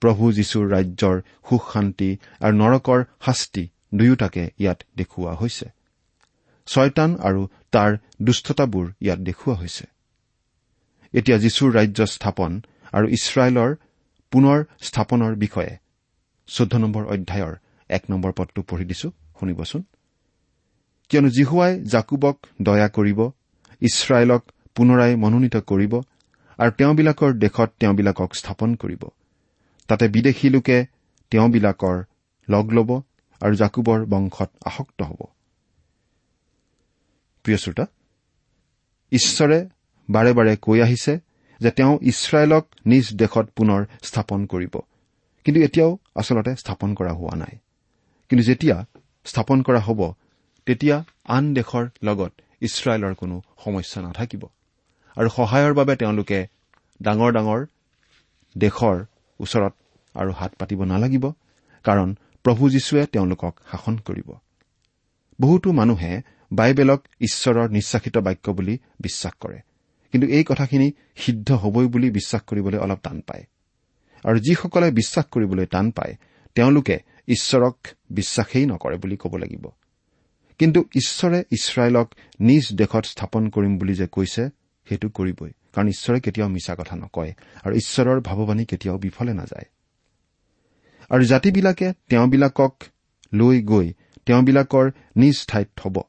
প্ৰভু 0.00 0.32
যীশুৰ 0.32 0.68
ৰাজ্যৰ 0.70 1.20
সুখ 1.48 1.72
শান্তি 1.72 2.16
আৰু 2.40 2.54
নৰকৰ 2.56 3.04
শাস্তি 3.24 3.68
দুয়োটাকে 3.94 4.50
ইয়াত 4.58 4.82
দেখুওৱা 4.96 5.34
হৈছে। 5.34 5.66
ছয়তান 6.66 7.16
আৰু 7.16 7.48
তাৰ 7.72 7.96
দুষ্টতাবোৰ 8.22 8.92
ইয়াত 9.00 9.18
দেখুওৱা 9.18 9.58
হৈছে। 9.58 9.86
এতিয়া 11.12 11.38
যীশুৰ 11.38 11.70
ৰাজ্য 11.72 12.06
স্থাপন 12.06 12.60
আৰু 12.92 13.06
ইছৰাইলৰ 13.08 13.76
পুনৰ 14.30 14.64
স্থাপনৰ 14.82 15.34
বিষয়ে 15.34 15.76
চৈধ্য 16.46 16.76
নম্বৰ 16.76 17.04
অধ্যায়ৰ 17.06 17.56
এক 17.88 18.02
নম্বৰ 18.10 18.32
পদটো 18.32 18.62
পঢ়ি 18.62 18.84
দিছো 18.84 19.10
শুনিবচোন। 19.40 19.82
কিয়নো 21.08 21.28
জিহুৱাই 21.28 21.84
জাকুবক 21.84 22.36
দয়া 22.62 22.88
কৰিব 22.88 23.30
ইছৰাইলক 23.80 24.42
পুনৰাই 24.74 25.16
মনোনীত 25.16 25.56
কৰিব 25.56 26.00
আৰু 26.58 26.70
তেওঁবিলাকৰ 26.70 27.32
দেশত 27.32 27.70
তেওঁবিলাকক 27.80 28.34
স্থাপন 28.34 28.74
কৰিব। 28.74 29.02
তাতে 29.88 30.08
বিদেশী 30.08 30.50
লোকে 30.50 30.86
তেওঁবিলাকৰ 31.30 32.04
লগ 32.48 32.70
ল'ব 32.72 33.02
আৰু 33.40 33.54
জাকুবৰ 33.54 34.04
বংশত 34.04 34.50
আসক্ত 34.64 35.02
হ'ব। 35.02 35.20
ঈশ্বৰে 39.12 39.68
বাৰে 40.10 40.32
বাৰে 40.32 40.56
কৈ 40.56 40.80
আহিছে 40.80 41.18
যে 41.60 41.70
তেওঁ 41.70 41.98
ইছৰাইলক 42.02 42.66
নিজ 42.86 43.14
দেশত 43.14 43.46
পুনৰ 43.56 43.86
স্থাপন 44.02 44.46
কৰিব। 44.46 44.74
কিন্তু 45.44 45.60
এতিয়াও 45.60 45.98
আচলতে 46.14 46.56
স্থাপন 46.56 46.94
কৰা 46.94 47.12
হোৱা 47.12 47.36
নাই। 47.36 47.58
কিন্তু 48.28 48.44
যেতিয়া 48.44 48.84
স্থাপন 49.24 49.62
কৰা 49.62 49.80
হ'ব 49.80 50.12
তেতিয়া 50.66 51.04
আন 51.24 51.54
দেশৰ 51.54 51.88
লগত 52.02 52.32
ইছৰাইলৰ 52.60 53.14
কোনো 53.14 53.42
সমস্যা 53.64 54.02
নাথাকিব। 54.02 54.42
আৰু 55.16 55.28
সহায়ৰ 55.28 55.74
বাবে 55.74 55.96
তেওঁলোকে 55.96 56.46
ডাঙৰ 57.02 57.32
ডাঙৰ 57.32 57.66
দেশৰ 58.58 59.04
ওচৰত 59.40 59.74
আৰু 60.14 60.32
হাত 60.32 60.54
পাতিব 60.54 60.84
নালাগিব 60.84 61.32
কাৰণ 61.84 62.14
প্ৰভু 62.42 62.70
যীশুৱে 62.70 63.06
তেওঁলোকক 63.06 63.60
শাসন 63.70 63.96
কৰিব। 63.96 64.32
বহুতো 65.40 65.72
মানুহে 65.72 66.22
বাইবেলক 66.52 67.04
ঈশ্বৰৰ 67.20 67.70
নিশ্বাসিত 67.70 68.18
বাক্য 68.18 68.50
বুলি 68.50 68.78
বিশ্বাস 69.00 69.32
কৰে 69.40 69.60
কিন্তু 70.12 70.28
এই 70.28 70.44
কথাখিনি 70.44 70.92
সিদ্ধ 71.16 71.52
হবই 71.52 71.86
বুলি 71.86 72.10
বিশ্বাস 72.10 72.42
কৰিবলৈ 72.42 72.78
অলপ 72.78 73.00
টান 73.02 73.20
পায়। 73.20 73.44
আৰু 74.24 74.38
যিসকলে 74.38 74.90
বিশ্বাস 74.90 75.24
কৰিবলৈ 75.24 75.66
টান 75.66 75.90
পায় 75.90 76.14
তেওঁলোকে 76.54 76.98
ঈশ্বৰক 77.28 77.76
বিশ্বাসেই 78.10 78.66
নকৰে 78.66 78.96
বুলি 78.96 79.16
ক'ব 79.16 79.36
লাগিব। 79.36 79.66
কিন্তু 80.58 80.84
ঈশ্বৰে 80.96 81.44
ইছৰাইলক 81.52 82.14
নিজ 82.40 82.72
দেশত 82.72 83.04
স্থাপন 83.04 83.48
কৰিম 83.48 83.78
বুলি 83.78 83.94
যে 83.94 84.06
কৈছে 84.06 84.48
সেইটো 84.88 85.08
কৰিবই। 85.08 85.50
কাৰণ 85.74 85.88
ঈশ্বৰে 85.88 86.20
কেতিয়াও 86.20 86.48
মিছা 86.48 86.74
কথা 86.74 86.96
নকয় 86.96 87.32
আৰু 87.64 87.74
ঈশ্বৰৰ 87.76 88.20
ভাৱবাণী 88.20 88.64
কেতিয়াও 88.64 88.98
বিফলে 88.98 89.34
নাযায়। 89.34 89.64
আৰু 91.10 91.24
জাতিবিলাকে 91.24 91.92
তেওঁবিলাকক 92.08 92.74
লৈ 93.34 93.62
গৈ 93.62 93.92
তেওঁবিলাকৰ 94.26 94.90
নিজ 95.16 95.46
ঠাইত 95.46 95.68
থব। 95.76 96.02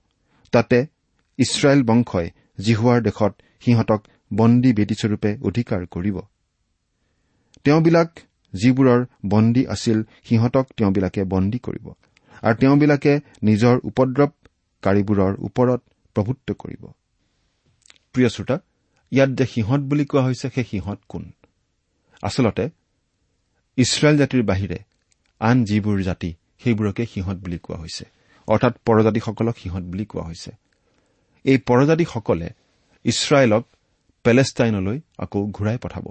তাতে 0.51 0.85
ইছৰাইল 1.37 1.83
বংশই 1.83 2.29
জিহুৱাৰ 2.59 3.01
দেশত 3.01 3.35
সিহঁতক 3.59 4.03
বন্দী 4.33 4.73
বেটীস্বৰূপে 4.73 5.37
অধিকাৰ 5.41 5.85
কৰিব। 5.85 6.19
তেওঁবিলাক 7.63 8.15
যিবোৰৰ 8.53 9.05
বন্দী 9.25 9.65
আছিল 9.65 10.03
সিহঁতক 10.23 10.67
তেওঁবিলাকে 10.77 11.23
বন্দী 11.23 11.59
কৰিব। 11.59 11.89
আৰু 12.41 12.55
তেওঁবিলাকে 12.55 13.19
নিজৰ 13.43 13.79
উপদ্ৰৱকাৰীবোৰৰ 14.83 15.33
ওপৰত 15.39 15.81
প্ৰভুত্ব 16.15 16.53
কৰিব। 16.53 16.83
প্ৰিয় 18.13 18.29
শ্ৰোতা 18.29 18.59
ইয়াত 19.11 19.29
যে 19.29 19.45
সিহঁত 19.45 19.81
বুলি 19.81 20.05
কোৱা 20.05 20.23
হৈছে 20.23 20.49
সেই 20.49 20.63
সিহঁত 20.63 20.99
কোন? 21.09 21.31
আচলতে 22.21 22.69
ইছৰাইল 23.77 24.17
জাতিৰ 24.17 24.43
বাহিৰে 24.43 24.79
আন 25.39 25.65
যিবোৰ 25.65 26.01
জাতি 26.01 26.33
সেইবোৰকে 26.63 27.05
সিহঁত 27.05 27.37
বুলি 27.37 27.57
কোৱা 27.57 27.77
হৈছে। 27.77 28.05
অৰ্থাৎ 28.47 28.73
পৰজাতিসকলক 28.85 29.55
সিহঁত 29.57 29.83
বুলি 29.83 30.05
কোৱা 30.05 30.23
হৈছে। 30.23 30.51
এই 31.45 31.57
পৰজাতিসকলে 31.57 32.49
ইছৰাইলক 33.05 33.63
পেলেষ্টাইনলৈ 34.23 35.01
আকৌ 35.17 35.47
ঘূৰাই 35.47 35.77
পঠাব। 35.77 36.05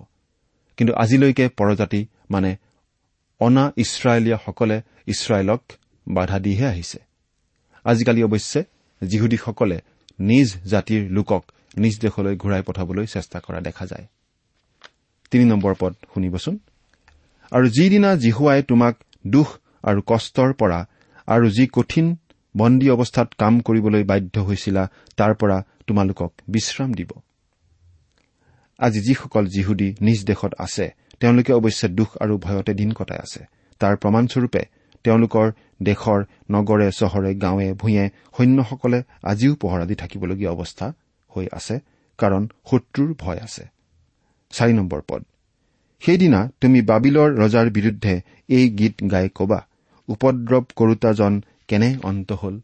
কিন্তু 0.77 0.95
আজিলৈকে 0.95 1.49
পৰজাতি 1.49 2.07
মানে 2.31 2.57
অনা 3.41 3.73
ইছৰাইলীয়াসকলে 3.77 4.83
ইছৰাইলক 5.07 5.63
বাধা 6.09 6.39
দিহে 6.39 6.67
আহিছে। 6.67 7.06
আজিকালি 7.87 8.23
অৱশ্যে 8.23 8.65
যিহুদীসকলে 9.03 9.79
নিজ 10.21 10.49
জাতিৰ 10.67 11.11
লোকক 11.11 11.45
নিজ 11.77 12.01
দেশলৈ 12.01 12.37
ঘূৰাই 12.37 12.63
পঠাবলৈ 12.63 13.07
চেষ্টা 13.07 13.41
কৰা 13.41 13.61
দেখা 13.61 13.87
যায়। 13.87 14.07
তিনি 15.31 15.45
নম্বৰ 15.45 15.75
পদ 15.81 15.95
শুনিবচোন। 16.15 16.59
আৰু 17.51 17.67
যিদিনা 17.69 18.17
জিহুৱাই 18.17 18.63
তোমাক 18.63 18.95
দুখ 19.27 19.59
আৰু 19.83 20.03
কষ্টৰ 20.07 20.53
পৰা 20.53 20.89
আৰু 21.27 21.51
যি 21.51 21.69
কঠিন 21.73 22.17
বন্দী 22.57 22.89
অৱস্থাত 22.91 23.35
কাম 23.39 23.61
কৰিবলৈ 23.61 24.03
বাধ্য 24.03 24.41
হৈছিলা 24.41 24.91
তাৰ 25.17 25.35
পৰা 25.35 25.65
তোমালোকক 25.87 26.33
বিশ্ৰাম 26.49 26.95
দিব। 26.95 27.11
আজি 28.79 29.01
যিসকল 29.01 29.47
যিহুদী 29.47 29.95
নিজ 30.01 30.27
দেশত 30.27 30.53
আছে 30.59 30.95
তেওঁলোকে 31.21 31.53
অৱশ্যে 31.53 31.89
দুখ 31.89 32.17
আৰু 32.21 32.39
ভয়তে 32.39 32.75
দিন 32.75 32.93
কটাই 32.93 33.19
আছে। 33.19 33.45
তাৰ 33.79 33.97
প্ৰমাণস্বৰূপে 33.97 34.61
তেওঁলোকৰ 35.07 35.47
দেশৰ 35.89 36.21
নগৰে 36.51 36.89
চহৰে 37.01 37.31
গাঁৱে 37.45 37.69
ভূঞে 37.81 38.05
সৈন্যসকলে 38.37 38.99
আজিও 39.31 39.53
পহৰা 39.63 39.85
দি 39.91 39.95
থাকিবলগীয়া 40.03 40.51
অৱস্থা 40.51 40.87
হৈ 41.33 41.47
আছে 41.59 41.75
কাৰণ 42.19 42.43
শত্ৰুৰ 42.69 43.11
ভয় 43.23 43.41
আছে। 43.47 43.65
সেইদিনা 46.03 46.41
তুমি 46.61 46.79
বাবিলৰ 46.83 47.29
ৰজাৰ 47.43 47.67
বিৰুদ্ধে 47.77 48.15
এই 48.49 48.65
গীত 48.79 48.97
গাই 49.13 49.27
কবা 49.35 49.61
উপদ্ৰৱ 50.09 50.65
কৰোতাজন 50.79 51.33
কেনে 51.69 51.91
অন্ত 52.03 52.31
হল? 52.33 52.55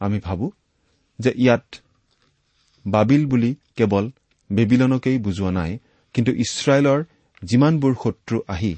আমি 0.00 0.18
ভাবো 0.24 0.46
যে 1.18 1.30
ইয়াত 1.36 1.66
বাবিল 2.84 3.22
বুলি 3.26 3.50
কেৱল 3.76 4.04
বেবিলনকেই 4.50 5.18
বুজোৱা 5.18 5.50
নাই 5.50 5.72
কিন্তু 6.14 6.30
ইছৰাইলৰ 6.44 7.00
যিমানবোৰ 7.42 7.94
শত্ৰু 8.02 8.36
আহি 8.48 8.72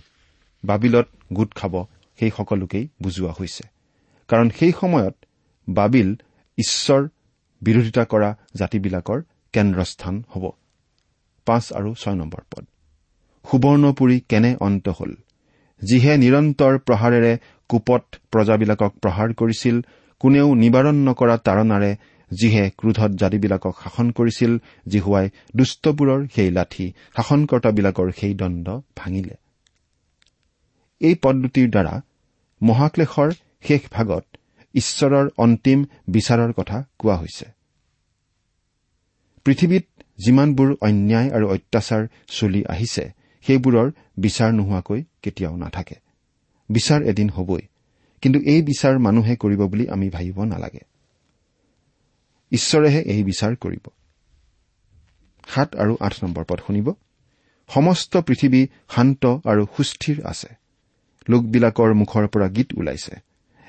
বাবিলত 0.65 1.07
গোট 1.33 1.51
খাব 1.55 1.75
সেই 2.21 2.31
সকলোকেই 2.37 2.89
বুজোৱা 3.03 3.33
হৈছে। 3.41 3.65
কাৰণ 4.29 4.51
সেই 4.51 4.73
সময়ত 4.81 5.15
বাবিল 5.69 6.17
ঈশ্বৰ 6.59 7.09
বিৰোধিতা 7.63 8.05
কৰা 8.05 8.37
জাতিবিলাকৰ 8.55 9.23
কেন্দ্ৰস্থান 9.53 10.25
হ'ব। 10.35 10.51
পাঁচ 11.47 11.73
আৰু 11.73 11.95
ছয় 11.95 12.15
নম্বৰ 12.15 12.43
পদ। 12.51 12.65
সুবৰ্ণপুৰী 13.51 14.21
কেনে 14.21 14.57
অন্ত 14.61 14.89
হল? 14.89 15.15
যিহে 15.83 16.17
নিৰন্তৰ 16.17 16.79
প্ৰহাৰেৰে 16.79 17.39
কোপত 17.69 18.05
প্ৰজাবিলাকক 18.33 18.93
প্ৰহাৰ 19.03 19.35
কৰিছিল 19.35 19.81
কোনেও 20.21 20.55
নিবাৰণ 20.55 20.95
নকৰা 20.95 21.37
তাৰণাৰে 21.37 21.97
যিহে 22.31 22.71
ক্ৰোধত 22.71 23.11
জাতিবিলাকক 23.11 23.75
শাসন 23.85 24.11
কৰিছিল 24.11 24.59
জিহুৱাই 24.89 25.31
দুষ্টবোৰৰ 25.57 26.27
সেই 26.35 26.51
লাঠি 26.51 26.93
শাসনকৰ্তাবিলাকৰ 27.17 28.13
সেই 28.21 28.35
দণ্ড 28.35 28.81
ভাঙিলে। 28.97 29.35
এই 31.01 31.15
পদ্ধতিৰ 31.15 31.71
দ্বাৰা 31.71 32.01
মহাক্লেশৰ 32.63 33.31
শেষ 33.63 33.81
ভাগত 33.91 34.25
ঈশ্বৰৰ 34.75 35.29
অন্তিম 35.37 35.85
বিচাৰৰ 36.09 36.53
কথা 36.53 36.85
কোৱা 36.99 37.17
হৈছে। 37.17 37.47
পৃথিৱীত 39.45 39.87
যিমানবোৰ 40.19 40.75
অন্যায় 40.81 41.31
আৰু 41.31 41.47
অত্যাচাৰ 41.49 42.09
চলি 42.29 42.65
আহিছে 42.65 43.05
সেইবোৰৰ 43.45 43.91
বিচাৰ 44.19 44.53
নোহোৱাকৈ 44.53 45.05
কেতিয়াও 45.23 45.57
নাথাকে। 45.57 45.95
বিচাৰ 46.69 47.03
এদিন 47.03 47.31
হবই 47.31 47.63
কিন্তু 48.23 48.39
এই 48.41 48.63
বিচাৰ 48.63 48.99
মানুহে 48.99 49.37
কৰিব 49.37 49.61
বুলি 49.67 49.89
আমি 49.89 50.11
ভাবিব 50.11 50.45
নালাগে। 50.45 50.81
ঈশ্বৰেহে 52.53 53.01
এই 53.01 53.25
বিচাৰ 53.25 53.57
কৰিব। 53.57 53.85
সাত 55.49 55.77
আৰু 55.77 55.97
আঠ 56.01 56.25
নম্বৰ 56.25 56.45
পদ 56.49 56.59
শুনিব। 56.67 56.93
সমস্ত 57.69 58.17
পৃথিৱী 58.17 58.67
শান্ত 58.89 59.27
আৰু 59.45 59.67
সুস্থিৰ 59.77 60.27
আছে। 60.27 60.49
লোকবিলাকৰ 61.31 61.91
মুখৰ 62.01 62.25
পৰা 62.33 62.47
গীত 62.57 62.69
ওলাইছে। 62.79 63.15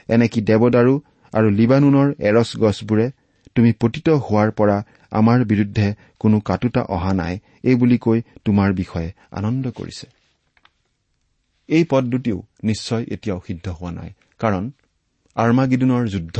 এনেকি 0.09 0.39
দেৱদাৰু 0.49 0.93
আৰু 1.33 1.47
লিবানুনৰ 1.49 2.07
এৰছ 2.29 2.49
গছবোৰে 2.63 3.07
তুমি 3.55 3.71
পতিত 3.81 4.07
হোৱাৰ 4.25 4.49
পৰা 4.51 4.77
আমাৰ 5.11 5.39
বিৰুদ্ধে 5.51 5.87
কোনো 6.19 6.37
কাটোতা 6.39 6.81
অহা 6.95 7.11
নাই 7.13 7.33
এই 7.63 7.75
বুলি 7.75 7.97
কৈ 7.97 8.19
তোমাৰ 8.45 8.69
বিষয়ে 8.73 9.09
আনন্দ 9.31 9.65
কৰিছে। 9.69 10.05
এই 11.69 11.83
পদ 11.91 12.03
দুটিও 12.03 12.37
নিশ্চয় 12.63 13.03
এতিয়াও 13.13 13.39
সিদ্ধ 13.47 13.65
হোৱা 13.69 13.91
নাই 13.91 14.09
কাৰণ 14.39 14.63
আৰ্মাগিদুনৰ 15.35 16.03
যুদ্ধ 16.13 16.37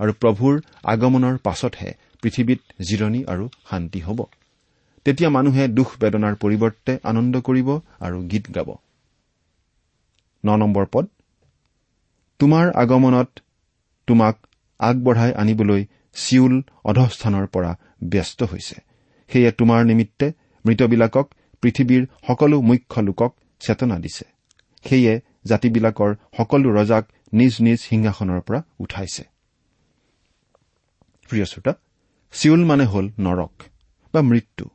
আৰু 0.00 0.12
প্ৰভুৰ 0.12 0.54
আগমনৰ 0.84 1.34
পাছতহে 1.46 1.90
পৃথিৱীত 2.22 2.60
জিৰণি 2.88 3.20
আৰু 3.32 3.44
শান্তি 3.70 4.00
হ'ব। 4.00 4.20
তেতিয়া 5.06 5.30
মানুহে 5.30 5.64
দুখ 5.68 5.88
বেদনাৰ 6.00 6.34
পৰিৱৰ্তে 6.42 6.92
আনন্দ 7.10 7.34
কৰিব 7.48 7.68
আৰু 8.00 8.18
গীত 8.30 8.44
গাব। 8.56 8.68
ন 10.46 10.56
নম্বৰ 10.56 10.86
পদ। 10.92 11.08
তোমাৰ 12.38 12.72
আগমনত 12.72 13.38
তোমাক 14.06 14.36
আগবঢ়াই 14.78 15.32
আনিবলৈ 15.32 15.86
চিউল 16.14 16.62
অধস্থানৰ 16.84 17.46
পৰা 17.46 17.76
ব্যস্ত 18.04 18.42
হৈছে। 18.42 18.74
সেয়ে 19.28 19.52
তোমাৰ 19.52 19.84
নিমিত্তে 19.84 20.32
মৃতবিলাকক 20.66 21.34
পৃথিৱীৰ 21.62 22.06
সকলো 22.26 22.60
মুখ্য 22.60 23.00
লোকক 23.00 23.36
চেতনা 23.60 23.98
দিছে। 23.98 24.24
সেয়ে 24.88 25.20
জাতিবিলাকৰ 25.46 26.14
সকলো 26.36 26.70
ৰজাক 26.70 27.04
নিজ 27.32 27.56
নিজ 27.60 27.80
সিংহাসনৰ 27.80 28.40
পৰা 28.40 28.62
উঠাইছে। 28.78 29.24
চিউল 32.32 32.64
মানে 32.64 32.84
হ'ল 32.84 33.10
নৰক 33.20 33.52
বা 34.14 34.22
মৃত্যু। 34.22 34.68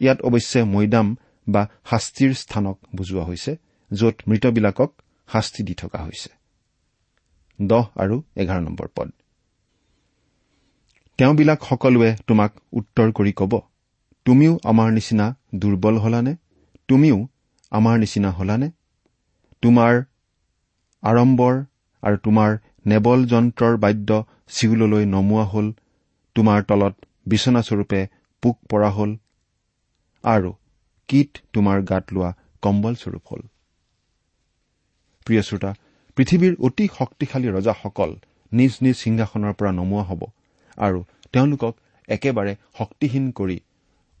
ইয়াত 0.00 0.22
অৱশ্যে 0.22 0.64
মৈদাম 0.64 1.16
বা 1.48 1.68
শাস্তিৰ 1.90 2.34
স্থানক 2.34 2.78
বুজোৱা 2.96 3.24
হৈছে। 3.24 3.56
য'ত 3.92 4.16
মৃতবিলাকক 4.28 4.90
শাস্তি 5.32 5.62
দি 5.62 5.74
থকা 5.74 5.98
হৈছে। 5.98 6.30
দহ 7.62 7.84
আৰু 7.96 8.22
এঘাৰ 8.36 8.60
নম্বৰ 8.60 8.88
পদ। 8.96 9.10
তেওঁবিলাক 11.18 11.60
সকলোৱে 11.64 12.16
তোমাক 12.26 12.52
উত্তৰ 12.72 13.12
কৰি 13.12 13.32
কব 13.32 13.60
তুমিও 14.24 14.58
আমাৰ 14.64 14.92
নিচিনা 14.92 15.36
দুৰ্বল 15.54 15.96
হলানে? 15.98 16.36
তুমিও 16.88 17.28
আমাৰ 17.70 17.98
নিচিনা 17.98 18.30
হলানে? 18.30 18.70
তোমাৰ 19.62 20.02
আড়ম্বৰ 21.02 21.54
আৰু 22.02 22.16
তোমাৰ 22.16 22.58
নেবল 22.86 23.26
যন্ত্ৰৰ 23.26 23.76
বাদ্য 23.76 24.24
চিউললৈ 24.48 25.04
নমোৱা 25.04 25.44
হল 25.44 25.72
তোমাৰ 26.34 26.62
তলত 26.62 26.94
বিচনাস্বৰূপে 27.26 28.08
পোক 28.42 28.56
পৰা 28.68 28.90
হল 28.90 29.16
আৰু 30.24 30.52
কীট 31.08 31.38
তোমাৰ 31.52 31.82
গাত 31.82 32.04
লোৱা 32.12 32.30
কম্বলস্বৰূপ 32.62 33.22
হল। 33.30 33.42
প্ৰিয় 35.26 35.42
শ্ৰোতা 35.42 35.70
পৃথিৱীৰ 36.16 36.54
অতি 36.66 36.84
শক্তিশালী 36.98 37.48
ৰজাসকল 37.48 38.10
নিজ 38.52 38.72
নিজ 38.82 38.96
সিংহাসনৰ 38.96 39.52
পৰা 39.58 39.70
নমোৱা 39.72 40.04
হ'ব 40.08 40.22
আৰু 40.78 40.98
তেওঁলোকক 41.32 41.74
একেবাৰে 42.08 42.52
শক্তিহীন 42.78 43.24
কৰি 43.30 43.58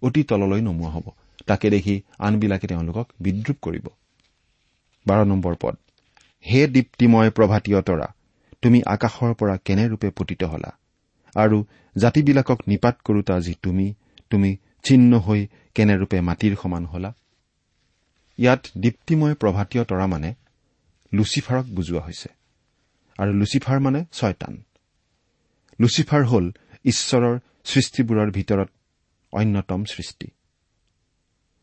অতি 0.02 0.22
তললৈ 0.22 0.60
নমোৱা 0.60 0.90
হ'ব। 0.90 1.06
তাকে 1.46 1.70
দেখি 1.70 1.94
আনবিলাকে 2.18 2.66
তেওঁলোকক 2.66 3.06
বিদ্ৰূপ 3.20 3.58
কৰিব। 3.62 3.86
পদ 5.60 5.74
হে 6.44 6.60
দীপ্তিময় 6.66 7.30
প্ৰভাতীয় 7.30 7.80
তৰা 7.82 8.08
তুমি 8.62 8.78
আকাশৰ 8.86 9.32
পৰা 9.34 9.54
কেনেৰূপে 9.56 10.08
পতিত 10.10 10.42
হলা? 10.44 10.70
আৰু 11.36 11.64
জাতিবিলাকক 11.96 12.58
নিপাত 12.68 12.96
কৰোতা 13.04 13.40
যি 13.40 13.54
তুমি 13.62 13.86
তুমি 14.30 14.50
ছিন্ন 14.84 15.18
হৈ 15.18 15.40
কেনেৰূপে 15.74 16.18
মাটিৰ 16.20 16.54
সমান 16.62 16.84
হলা? 16.84 17.10
ইয়াত 18.38 18.62
দীপ্তিময় 18.78 19.34
প্ৰভাতীয় 19.34 19.84
তৰা 19.84 20.06
মানে 20.06 20.34
লুচিফাৰক 21.16 21.66
বুজোৱা 21.66 22.00
হৈছে। 22.00 22.28
আৰু 23.18 23.32
লুচিফাৰ 23.32 23.78
মানে 23.80 24.00
ছয়তান। 24.12 24.54
লুচিফাৰ 25.80 26.22
হ'ল 26.24 26.46
ঈশ্বৰৰ 26.84 27.38
সৃষ্টিবোৰৰ 27.64 28.28
ভিতৰত 28.30 28.68
অন্যতম 29.32 29.84
সৃষ্টি। 29.84 30.28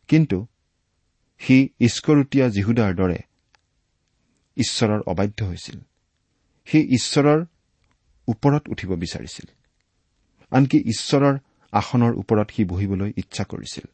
কিন্তু 0.08 0.38
সি 1.40 1.58
ইস্কৰুটীয়া 1.80 2.48
জিহুদাৰ 2.50 2.92
দৰে 2.96 3.20
ঈশ্বৰৰ 4.58 5.02
অবাধ্য 5.02 5.40
হৈছিল। 5.46 5.78
সি 6.66 6.80
ঈশ্বৰৰ 6.96 7.46
ওপৰত 8.28 8.64
উঠিব 8.70 8.92
বিচাৰিছিল। 8.96 9.48
আনকি 10.52 10.78
ঈশ্বৰৰ 10.78 11.36
আসনৰ 11.72 12.14
ওপৰত 12.16 12.48
সি 12.52 12.62
বহিবলৈ 12.66 13.14
ইচ্ছা 13.18 13.44
কৰিছিল। 13.44 13.86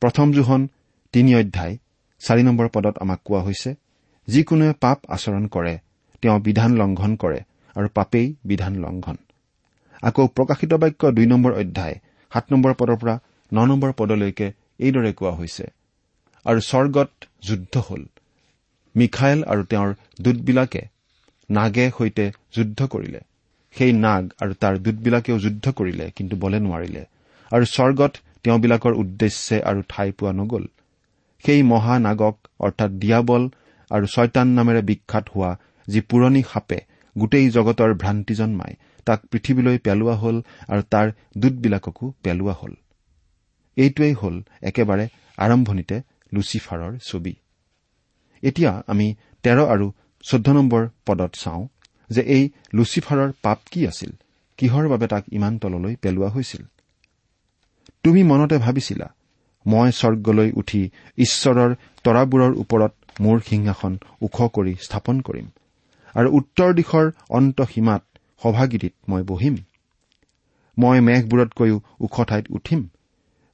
প্ৰথম 0.00 0.32
জোহন 0.32 0.68
তিনি 1.12 1.30
অধ্যায় 1.36 1.74
চাৰি 2.18 2.42
নম্বৰ 2.42 2.68
পদত 2.68 2.94
আমাক 3.00 3.20
কোৱা 3.24 3.42
হৈছে 3.42 3.74
যিকোনোৱে 4.28 4.72
পাপ 4.80 4.98
আচৰণ 5.08 5.44
কৰে 5.46 5.74
তেওঁ 6.22 6.38
বিধান 6.40 6.70
লংঘন 6.76 7.12
কৰে 7.16 7.40
আৰু 7.76 7.88
পাপেই 7.94 8.26
বিধান 8.44 8.74
লংঘন। 8.74 9.16
আকৌ 10.02 10.26
প্ৰকাশিত 10.36 10.72
বাক্য 10.74 11.02
দুই 11.10 11.26
নম্বৰ 11.26 11.52
অধ্যায় 11.52 11.96
সাত 12.32 12.44
নম্বৰ 12.52 12.72
পদৰ 12.74 12.96
পৰা 12.96 13.14
ন 13.52 13.66
নম্বৰ 13.70 13.90
পদলৈকে 13.92 14.46
এইদৰে 14.80 15.12
কোৱা 15.12 15.32
হৈছে 15.38 15.64
আৰু 16.46 16.60
স্বৰ্গত 16.60 17.10
যুদ্ধ 17.42 17.74
হল। 17.88 18.02
মিখাইল 18.94 19.40
আৰু 19.42 19.62
তেওঁৰ 19.64 19.90
দূতবিলাকে 20.20 20.82
নাগে 21.48 21.86
সৈতে 21.98 22.24
যুদ্ধ 22.54 22.86
কৰিলে। 22.86 23.20
সেই 23.74 23.92
নাগ 24.04 24.22
আৰু 24.40 24.52
তাৰ 24.54 24.74
দূতবিলাকেও 24.78 25.38
যুদ্ধ 25.38 25.64
কৰিলে 25.70 26.06
কিন্তু 26.16 26.34
বলে 26.36 26.58
নোৱাৰিলে। 26.58 27.02
আৰু 27.50 27.64
স্বৰ্গত 27.64 28.12
তেওঁবিলাকৰ 28.42 28.92
উদ্দেশ্যে 28.92 29.56
আৰু 29.60 29.80
ঠাই 29.88 30.08
পোৱা 30.12 30.32
নগল। 30.32 30.64
সেই 31.44 31.62
মহানাগক 31.62 32.36
অৰ্থাৎ 32.60 32.90
দিয়াবল 32.90 33.42
আৰু 33.94 34.06
ছয়তান 34.14 34.48
নামেৰে 34.58 34.82
বিখ্যাত 34.90 35.24
হোৱা 35.34 35.50
যি 35.88 36.00
পুৰণি 36.08 36.42
সাপে 36.52 36.78
গোটেই 37.16 37.46
জগতৰ 37.56 37.90
ভ্ৰান্তি 38.02 38.34
জন্মাই 38.34 38.72
তাক 39.06 39.20
পৃথিৱীলৈ 39.30 39.76
পেলোৱা 39.78 40.14
হল 40.14 40.36
আৰু 40.72 40.82
তাৰ 40.92 41.06
দূতবিলাককো 41.38 42.06
পেলোৱা 42.24 42.54
হল। 42.60 42.72
এইটোৱেই 43.76 44.14
হল 44.14 44.36
একেবাৰে 44.62 45.04
আৰম্ভণিতে 45.38 45.96
লুচিফাৰৰ 46.32 46.92
ছবি। 47.08 47.34
এতিয়া 48.42 48.72
আমি 48.86 49.06
তেৰ 49.44 49.58
আৰু 49.74 49.86
চৈধ্য 50.24 50.48
নম্বৰ 50.50 50.82
পদত 51.06 51.32
চাওঁ 51.42 51.62
যে 52.10 52.22
এই 52.36 52.44
লুচিফাৰৰ 52.74 53.30
পাপ 53.42 53.58
কি 53.70 53.80
আছিল 53.86 54.10
কিহৰ 54.58 54.84
বাবে 54.88 55.06
তাক 55.06 55.24
ইমান 55.32 55.54
তললৈ 55.58 55.94
পেলোৱা 56.02 56.28
হৈছিল। 56.28 56.62
তুমি 58.02 58.20
মনতে 58.22 58.56
ভাবিছিলা 58.58 59.08
মই 59.66 59.88
স্বৰ্গলৈ 60.00 60.50
উঠি 60.60 60.82
ঈশ্বৰৰ 61.18 61.70
তৰাবোৰৰ 62.04 62.52
ওপৰত 62.62 62.92
মোৰ 63.20 63.36
সিংহাসন 63.40 63.92
ওখ 64.22 64.36
কৰি 64.56 64.72
স্থাপন 64.76 65.16
কৰিম 65.20 65.46
আৰু 66.14 66.28
উত্তৰ 66.38 66.70
দিশৰ 66.74 67.06
অন্তসীমাত 67.28 68.02
সভাগিৰিত 68.42 68.94
মই 69.08 69.22
বহিম। 69.22 69.54
মই 70.76 70.98
মেঘবোৰতকৈও 71.00 71.76
ওখ 72.00 72.16
ঠাইত 72.28 72.44
উঠিম। 72.50 72.80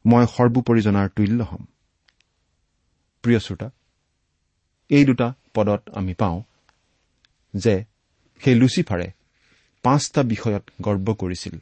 মই 0.04 0.24
সৰ্বোপৰি 0.26 0.80
জনাৰ 0.80 1.08
তুল্য 1.08 1.40
হ'ম। 1.42 1.62
প্ৰিয় 3.24 3.38
শ্ৰোতা 3.38 3.68
এই 4.90 5.04
দুটা 5.04 5.28
পদত 5.54 5.82
আমি 5.94 6.14
পাওঁ 6.14 6.38
যে 7.54 7.74
সেই 8.40 8.54
লুচিফাৰে 8.54 9.08
পাঁচটা 9.84 10.20
বিষয়ত 10.22 10.64
গৰ্ব 10.82 11.06
কৰিছিল 11.14 11.54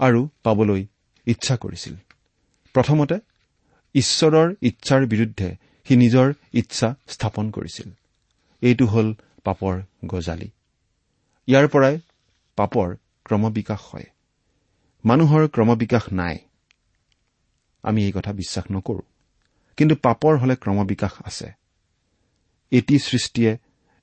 আৰু 0.00 0.20
পাবলৈ 0.42 0.82
ইচ্ছা 1.26 1.54
কৰিছিল। 1.56 1.94
প্ৰথমতে 2.74 3.16
ঈশ্বৰৰ 3.94 4.48
ইচ্ছাৰ 4.62 5.02
বিৰুদ্ধে 5.06 5.48
সি 5.88 5.96
নিজৰ 5.96 6.32
ইচ্ছা 6.52 6.94
স্থাপন 7.08 7.50
কৰিছিল। 7.50 7.90
এইটো 8.62 8.86
হ'ল 8.86 9.14
পাপৰ 9.44 9.82
গজালি। 10.04 10.50
ইয়াৰ 11.46 11.68
পৰাই 11.68 11.98
পাপৰ 12.56 12.96
ক্ৰমবিকাশ 13.24 13.78
হয়। 13.80 14.04
মানুহৰ 15.04 15.48
ক্ৰমবিকাশ 15.48 16.12
নাই। 16.12 16.38
আমি 17.82 18.04
এই 18.04 18.12
কথা 18.12 18.32
বিশ্বাস 18.32 18.64
নকৰো। 18.70 19.00
কিন্তু 19.76 19.96
পাপৰ 19.96 20.36
হলে 20.36 20.56
ক্ৰমবিকাশ 20.56 21.10
আছে। 21.24 21.52
এটি 22.70 22.98
সৃষ্টিয়ে 22.98 23.56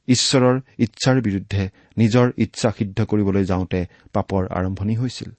ঈশ্বৰৰ 0.07 0.61
ইচ্ছাৰ 0.77 1.21
বিৰুদ্ধে 1.21 1.69
নিজৰ 1.97 2.31
ইচ্ছা 2.37 2.71
সিদ্ধ 2.71 3.05
কৰিবলৈ 3.05 3.45
যাওঁতে 3.45 3.85
পাপৰ 4.13 4.47
আৰম্ভণি 4.47 4.95
হৈছিল। 4.95 5.31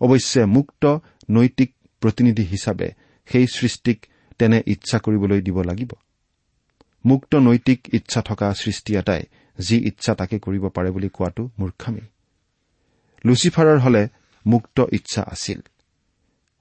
অৱশ্যে 0.00 0.44
মুক্ত 0.44 0.98
নৈতিক 1.30 1.74
প্ৰতিনিধি 2.00 2.42
হিচাপে 2.42 2.90
সেই 3.26 3.46
সৃষ্টিক 3.46 4.06
তেনে 4.38 4.58
ইচ্ছা 4.66 4.98
কৰিবলৈ 4.98 5.40
দিব 5.40 5.58
লাগিব। 5.62 5.92
মুক্ত 7.04 7.32
নৈতিক 7.34 7.80
ইচ্ছা 7.94 8.20
থকা 8.22 8.54
সৃষ্টি 8.54 8.96
এটাই 8.96 9.22
যি 9.58 9.76
ইচ্ছা 9.76 10.12
তাকে 10.14 10.36
কৰিব 10.38 10.64
পাৰে 10.68 10.90
বুলি 10.90 11.08
কোৱাটো 11.08 11.42
মূৰ্খামী। 11.58 12.00
লুচিফাৰৰ 13.24 13.78
হলে 13.78 14.02
মুক্ত 14.46 14.76
ইচ্ছা 14.92 15.22
আছিল। 15.22 15.60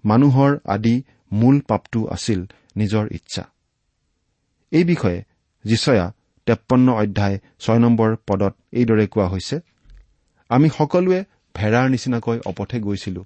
মানুহৰ 0.03 0.51
আদি 0.65 0.95
মূল 1.31 1.59
পাপটো 1.59 1.99
আছিল 2.05 2.39
নিজৰ 2.77 3.05
ইচ্ছা। 3.11 3.43
এই 4.71 4.83
বিষয়ে 4.83 5.19
যিচয়া 5.65 6.13
তেপন্ন 6.45 6.87
অধ্যায় 6.93 7.37
ছয় 7.59 7.79
নম্বৰ 7.79 8.09
পদত 8.27 8.53
এইদৰে 8.71 9.07
কোৱা 9.07 9.27
হৈছে 9.27 9.59
আমি 10.49 10.67
সকলোৱে 10.69 11.19
ভেড়াৰ 11.55 11.89
নিচিনাকৈ 11.89 12.39
অপথে 12.45 12.79
গৈছিলো। 12.79 13.21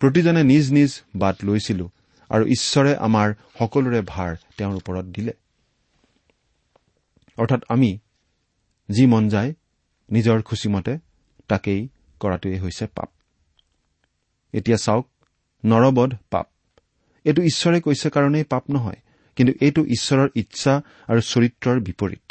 প্ৰতিজনে 0.00 0.42
নিজ 0.44 0.72
নিজ 0.72 0.90
বাট 1.16 1.36
লৈছিলো। 1.44 1.90
আৰু 2.30 2.44
ঈশ্বৰে 2.46 2.92
আমাৰ 2.96 3.28
সকলোৰে 3.58 4.00
ভাৰ 4.06 4.36
তেওঁৰ 4.56 4.74
ওপৰত 4.74 5.04
দিলে। 5.04 5.32
অৰ্থাৎ 7.38 7.60
আমি 7.68 7.98
যি 8.88 9.06
মন 9.06 9.28
যায় 9.28 9.54
নিজৰ 10.10 10.42
খুচিমতে 10.42 10.98
তাকেই 11.48 11.88
কৰাটোৱেই 12.20 12.58
হৈছে 12.58 12.86
পাপ। 12.86 13.08
এতিয়া 14.52 14.76
চাওক 14.76 15.06
নৰবধ 15.64 16.10
পাপ। 16.30 16.46
এইটো 17.24 17.42
ঈশ্বৰে 17.42 17.80
কৈছে 17.80 18.10
কাৰণেই 18.10 18.44
পাপ 18.44 18.64
নহয় 18.70 19.00
কিন্তু 19.36 19.52
এইটো 19.60 19.82
ঈশ্বৰৰ 19.84 20.28
ইচ্ছা 20.34 20.72
আৰু 21.08 21.20
চৰিত্ৰৰ 21.20 21.80
বিপৰীত। 21.80 22.26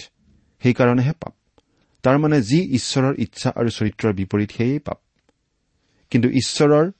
সেইকাৰণেহে 0.63 1.11
পাপ। 1.11 1.33
তাৰমানে 2.03 2.41
যি 2.41 2.59
ঈশ্বৰৰ 2.75 3.13
ইচ্ছা 3.17 3.49
আৰু 3.55 3.69
চৰিত্ৰৰ 3.69 4.13
বিপৰীত 4.13 4.51
সেয়েই 4.51 4.79
পাপ। 4.79 4.99
কিন্তু 6.11 6.27
ঈশ্বৰৰ 6.29 6.91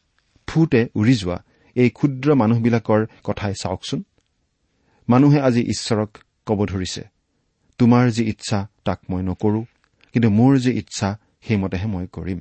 ফুটে 0.48 0.82
উৰি 0.96 1.16
যোৱা 1.16 1.38
এই 1.78 1.90
ক্ষুদ্ৰ 1.90 2.28
মানুহবিলাকৰ 2.42 3.02
কথাই 3.24 3.54
চাওকচোন। 3.62 4.00
মানুহে 5.08 5.40
আজি 5.48 5.62
ঈশ্বৰক 5.74 6.12
কব 6.48 6.60
ধৰিছে 6.66 7.04
তোমাৰ 7.80 8.06
যি 8.16 8.24
ইচ্ছা 8.34 8.60
তাক 8.86 9.00
মই 9.10 9.22
নকৰো 9.30 9.62
কিন্তু 10.14 10.30
মোৰ 10.30 10.54
যি 10.58 10.72
ইচ্ছা 10.82 11.10
সেইমতেহে 11.46 11.88
মই 11.94 12.06
কৰিম। 12.16 12.40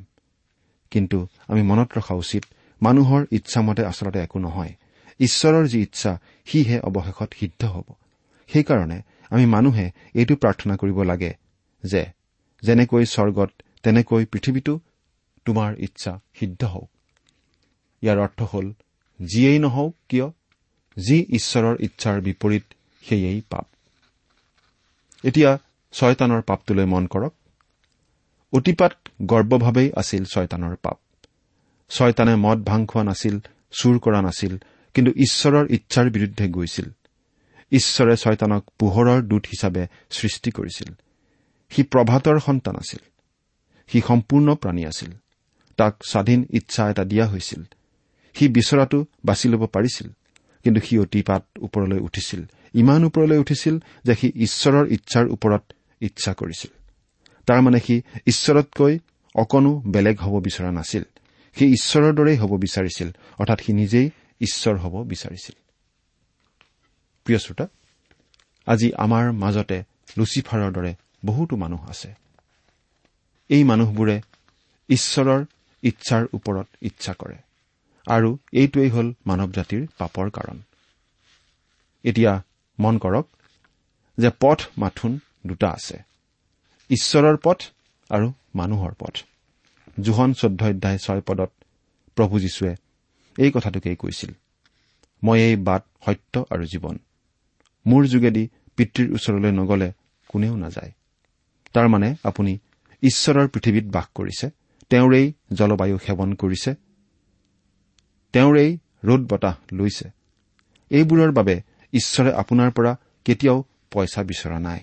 কিন্তু 0.92 1.18
আমি 1.48 1.62
মনত 1.62 1.88
ৰখা 1.98 2.14
উচিত 2.14 2.44
মানুহৰ 2.80 3.22
ইচ্ছামতে 3.30 3.82
আচলতে 3.84 4.18
একো 4.18 4.38
নহয়। 4.38 4.72
ঈশ্বৰৰ 5.20 5.64
যি 5.66 5.78
ইচ্ছা 5.82 6.12
সিহে 6.46 6.76
অৱশেষত 6.80 7.30
সিদ্ধ 7.40 7.62
হ'ব। 7.64 7.88
সেইকাৰণে 8.50 8.98
আমি 9.30 9.44
মানুহে 9.46 9.86
এইটো 10.14 10.34
প্ৰাৰ্থনা 10.42 10.74
কৰিব 10.76 10.98
লাগে 11.02 11.32
যে 11.84 12.02
যেনেকৈ 12.62 13.04
স্বৰ্গত 13.14 13.50
তেনেকৈ 13.82 14.22
পৃথিৱীতো 14.32 14.72
তোমাৰ 15.46 15.70
ইচ্ছা 15.78 16.12
সিদ্ধ 16.34 16.60
হওক। 16.64 16.90
ইয়াৰ 18.02 18.18
অৰ্থ 18.18 18.40
হ'ল 18.52 18.66
যিয়েই 19.22 19.58
নহওক 19.58 19.96
কিয় 20.08 20.30
যি 20.96 21.26
ঈশ্বৰৰ 21.28 21.76
ইচ্ছাৰ 21.80 22.20
বিপৰীত 22.20 22.62
সেয়েই 23.08 23.42
পাপ। 23.50 23.66
এতিয়া 25.24 25.58
ছয়তানৰ 25.92 26.42
পাপটোলৈ 26.42 26.84
মন 26.84 27.06
কৰক। 27.06 27.32
অতিপাত 28.52 28.92
গৰ্বভাৱেই 29.22 29.92
আছিল 29.96 30.24
ছয়তানৰ 30.24 30.76
পাপ। 30.76 30.98
ছয়তানে 31.88 32.36
মদ 32.36 32.64
ভাং 32.64 32.86
খোৱা 32.86 33.04
নাছিল 33.04 33.38
চুৰ 33.70 33.98
কৰা 33.98 34.22
নাছিল 34.22 34.56
কিন্তু 34.94 35.12
ঈশ্বৰৰ 35.12 35.66
ইচ্ছাৰ 35.70 36.10
বিৰুদ্ধে 36.10 36.48
গৈছিল। 36.48 36.90
ঈশ্বৰে 37.72 38.16
ছয়তানক 38.16 38.70
পোহৰৰ 38.78 39.22
দূত 39.22 39.46
হিচাপে 39.46 39.86
সৃষ্টি 40.10 40.50
কৰিছিল। 40.50 40.94
সি 41.70 41.82
প্ৰভাতৰ 41.82 42.40
সন্তান 42.40 42.76
আছিল। 42.76 42.98
সি 43.86 44.00
সম্পূৰ্ণ 44.00 44.54
প্ৰাণী 44.54 44.84
আছিল। 44.84 45.12
তাক 45.76 46.04
স্বাধীন 46.04 46.46
ইচ্ছা 46.50 46.90
এটা 46.90 47.04
দিয়া 47.04 47.26
হৈছিল। 47.26 47.62
সি 48.36 48.48
বিচৰাটো 48.48 49.04
বাছি 49.24 49.48
ল'ব 49.48 49.66
পাৰিছিল 49.66 50.08
কিন্তু 50.64 50.80
সি 50.80 50.98
অতিপাত 50.98 51.44
ওপৰলৈ 51.60 51.98
উঠিছিল 51.98 52.44
ইমান 52.74 53.04
ওপৰলৈ 53.04 53.38
উঠিছিল 53.38 53.74
যে 54.04 54.14
সি 54.14 54.28
ঈশ্বৰৰ 54.36 54.86
ইচ্ছাৰ 54.92 55.26
ওপৰত 55.26 55.62
ইচ্ছা 56.00 56.32
কৰিছিল। 56.34 56.70
তাৰমানে 57.46 57.80
সি 57.80 58.02
ঈশ্বৰতকৈ 58.26 58.98
অকণো 59.34 59.82
বেলেগ 59.86 60.16
হ'ব 60.20 60.34
বিচৰা 60.44 60.70
নাছিল। 60.72 61.04
সি 61.56 61.64
ঈশ্বৰৰ 61.66 62.12
দৰেই 62.14 62.36
হ'ব 62.36 62.52
বিচাৰিছিল 62.56 63.08
অৰ্থাৎ 63.38 63.58
সি 63.60 63.72
নিজেই 63.72 64.10
ঈশ্বৰ 64.40 64.76
হ'ব 64.76 64.94
বিচাৰিছিল। 65.08 65.56
প্ৰিয় 67.24 67.38
শ্ৰোতা 67.38 67.66
আজি 68.66 68.92
আমাৰ 68.98 69.32
মাজতে 69.32 69.78
লুচিফাৰৰ 70.18 70.72
দৰে 70.72 70.94
বহুতো 71.24 71.56
মানুহ 71.56 71.90
আছে। 71.90 72.14
এই 73.48 73.64
মানুহবোৰে 73.64 74.20
ঈশ্বৰৰ 74.88 75.44
ইচ্ছাৰ 75.82 76.26
ওপৰত 76.32 76.66
ইচ্ছা 76.82 77.12
কৰে। 77.18 77.45
আৰু 78.06 78.30
এইটোৱেই 78.52 78.90
হ'ল 78.90 79.08
মানৱ 79.26 79.50
জাতিৰ 79.56 79.82
পাপৰ 79.98 80.26
কাৰণ। 80.30 80.58
এতিয়া 82.04 82.32
মন 82.78 82.94
কৰক 83.04 83.26
যে 84.18 84.30
পথ 84.40 84.58
মাথোন 84.78 85.12
দুটা 85.46 85.68
আছে 85.70 85.96
ঈশ্বৰৰ 86.90 87.36
পথ 87.44 87.58
আৰু 88.10 88.26
মানুহৰ 88.54 88.92
পথ। 88.98 89.14
জোহন 90.00 90.30
চৈধ্য 90.32 90.62
অধ্যায় 90.72 90.98
ছয় 91.04 91.22
পদত 91.28 91.50
প্ৰভু 92.16 92.34
যীশুৱে 92.44 92.72
এই 93.38 93.50
কথাটোকেই 93.50 93.96
কৈছিল 93.96 94.30
মই 95.22 95.38
এই 95.40 95.56
বাট 95.68 95.82
সত্য 96.04 96.34
আৰু 96.52 96.64
জীৱন। 96.72 96.96
মোৰ 97.86 98.02
যোগেদি 98.12 98.44
পিতৃৰ 98.78 99.08
ওচৰলৈ 99.16 99.52
নগলে 99.60 99.88
কোনেও 100.30 100.54
নাযায়। 100.56 100.92
তাৰমানে 101.74 102.08
আপুনি 102.24 102.52
ঈশ্বৰৰ 103.02 103.46
পৃথিৱীত 103.48 103.86
বাস 103.90 104.06
কৰিছে 104.14 104.46
তেওঁৰেই 104.90 105.26
জলবায়ু 105.58 105.96
সেৱন 106.06 106.30
কৰিছে 106.34 106.70
তেওঁৰেই 108.36 108.78
ৰ'দ 109.04 109.32
বতাহ 109.32 109.54
লৈছে। 109.72 110.10
এইবোৰৰ 110.90 111.32
বাবে 111.32 111.62
ঈশ্বৰে 111.92 112.32
আপোনাৰ 112.32 112.70
পৰা 112.70 112.96
কেতিয়াও 113.24 113.64
পইচা 113.90 114.22
বিচৰা 114.22 114.58
নাই। 114.58 114.80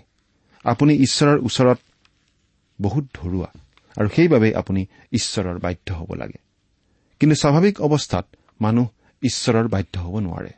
আপুনি 0.64 0.94
ঈশ্বৰৰ 0.94 1.40
ওচৰত 1.40 1.80
বহুত 2.82 3.06
ধৰুৱা 3.14 3.50
আৰু 3.98 4.10
সেইবাবেই 4.16 4.54
আপুনি 4.54 4.86
ঈশ্বৰৰ 5.12 5.60
বাধ্য 5.60 5.94
হ'ব 5.94 6.14
লাগে। 6.14 6.40
কিন্তু 7.20 7.36
স্বাভাৱিক 7.36 7.82
অৱস্থাত 7.82 8.26
মানুহ 8.62 8.88
ঈশ্বৰৰ 9.22 9.68
বাধ্য 9.68 10.00
হ'ব 10.00 10.20
নোৱাৰে। 10.20 10.50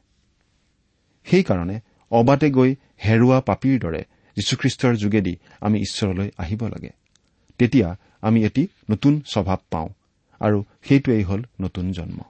সেইকাৰণে 1.25 1.79
অবাতে 2.12 2.51
গৈ 2.51 2.75
হেৰুৱা 3.05 3.41
পাপীৰ 3.41 3.79
দৰে 3.79 4.01
যীশুখ্ৰীষ্টৰ 4.36 4.95
যোগেদি 4.95 5.36
আমি 5.62 5.79
ঈশ্বৰলৈ 5.79 6.31
আহিব 6.38 6.67
লাগে। 6.67 6.89
তেতিয়া 7.58 7.95
আমি 8.21 8.45
এটি 8.45 8.67
নতুন 8.91 9.21
স্বভাৱ 9.25 9.58
পাওঁ 9.69 9.89
আৰু 10.39 10.63
সেইটোৱেই 10.84 11.23
হ'ল 11.23 11.43
নতুন 11.62 11.91
জন্ম। 11.91 12.21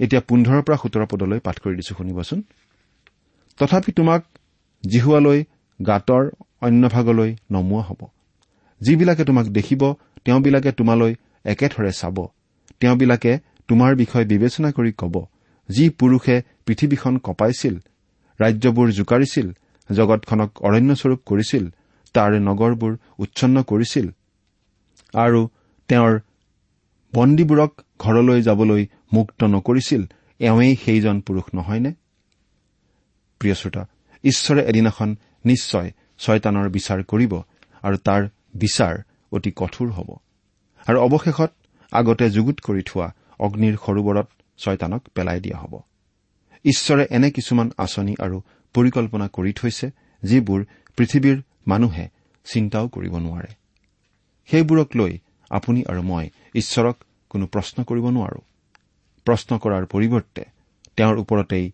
এতিয়া 0.00 0.20
পোন্ধৰৰ 0.28 0.62
পৰা 0.62 0.76
সোতৰ 0.76 1.06
পদলৈ 1.06 1.38
পাঠ 1.40 1.56
কৰি 1.58 1.74
দিছো 1.76 1.94
শুনিবচোন। 1.94 2.42
তথাপি 3.58 3.92
তোমাক 3.92 4.22
জিহুৱালৈ 4.84 5.44
গাঁতৰ 5.86 6.24
অন্যভাগলৈ 6.60 7.30
নমোৱা 7.52 7.82
হ'ব। 7.82 8.00
যিবিলাকে 8.80 9.24
তোমাক 9.24 9.46
দেখিব 9.46 9.82
তেওঁবিলাকে 10.24 10.72
তোমালৈ 10.72 11.12
একেথৰে 11.44 11.92
চাব। 11.92 12.16
তেওঁবিলাকে 12.80 13.32
তোমাৰ 13.68 13.94
বিষয়ে 13.94 14.24
বিবেচনা 14.24 14.70
কৰি 14.70 14.92
কব 14.92 15.14
যি 15.68 15.84
পুৰুষে 15.90 16.36
পৃথিৱীখন 16.66 17.18
কপাইছিল 17.18 17.74
ৰাজ্যবোৰ 18.40 18.88
জোকাৰিছিল 18.90 19.46
জগতখনক 19.90 20.50
অৰণ্যস্বৰূপ 20.62 21.20
কৰিছিল 21.26 21.64
তাৰ 22.14 22.32
নগৰবোৰ 22.40 22.92
উচ্ছন্ন 23.18 23.62
কৰিছিল 23.62 24.06
আৰু 25.14 25.40
তেওঁৰ 25.88 26.14
বন্দীবোৰক 27.14 27.72
ঘৰলৈ 27.98 28.42
যাবলৈ 28.42 28.82
মুক্ত 29.12 29.40
নকৰিছিল। 29.44 30.02
এওঁৱেই 30.40 30.76
সেইজন 30.84 31.16
পুৰুষ 31.20 31.46
নহয়নে? 31.54 31.92
প্ৰিয় 33.38 33.54
শ্ৰোতা 33.54 33.82
ঈশ্বৰে 34.24 34.62
এদিনাখন 34.70 35.08
নিশ্চয় 35.44 35.88
ছয়তানৰ 36.18 36.68
বিচাৰ 36.68 37.00
কৰিব 37.02 37.32
আৰু 37.82 37.96
তাৰ 37.96 38.22
বিচাৰ 38.54 38.94
অতি 39.32 39.50
কঠোৰ 39.56 39.88
হ'ব। 39.90 40.08
আৰু 40.86 40.98
অৱশেষত 41.00 41.50
আগতে 41.92 42.30
যুগুত 42.30 42.56
কৰি 42.60 42.82
থোৱা 42.82 43.06
অগ্নিৰ 43.38 43.74
সৰোবৰত 43.86 44.28
ছয়তানক 44.58 45.02
পেলাই 45.14 45.40
দিয়া 45.40 45.58
হ'ব। 45.58 45.74
ঈশ্বৰে 46.64 47.04
এনে 47.10 47.30
কিছুমান 47.30 47.68
আঁচনি 47.78 48.14
আৰু 48.18 48.36
পৰিকল্পনা 48.74 49.26
কৰি 49.28 49.52
থৈছে 49.52 49.86
যিবোৰ 50.22 50.60
পৃথিৱীৰ 50.96 51.36
মানুহে 51.66 52.08
চিন্তাও 52.44 52.88
কৰিব 52.88 53.14
নোৱাৰে। 53.18 53.50
সেইবোৰক 54.46 54.88
লৈ 54.96 55.12
আপুনি 55.50 55.84
আৰু 55.88 56.02
মই 56.02 56.30
ঈশ্বৰক 56.54 57.04
কোনো 57.28 57.46
প্ৰশ্ন 57.46 57.84
কৰিব 57.84 58.08
নোৱাৰো। 58.08 58.40
প্ৰশ্ন 59.24 59.58
কৰাৰ 59.58 59.86
পৰিৱৰ্তে 59.86 60.44
তেওঁৰ 60.96 61.18
ওপৰতেই 61.18 61.72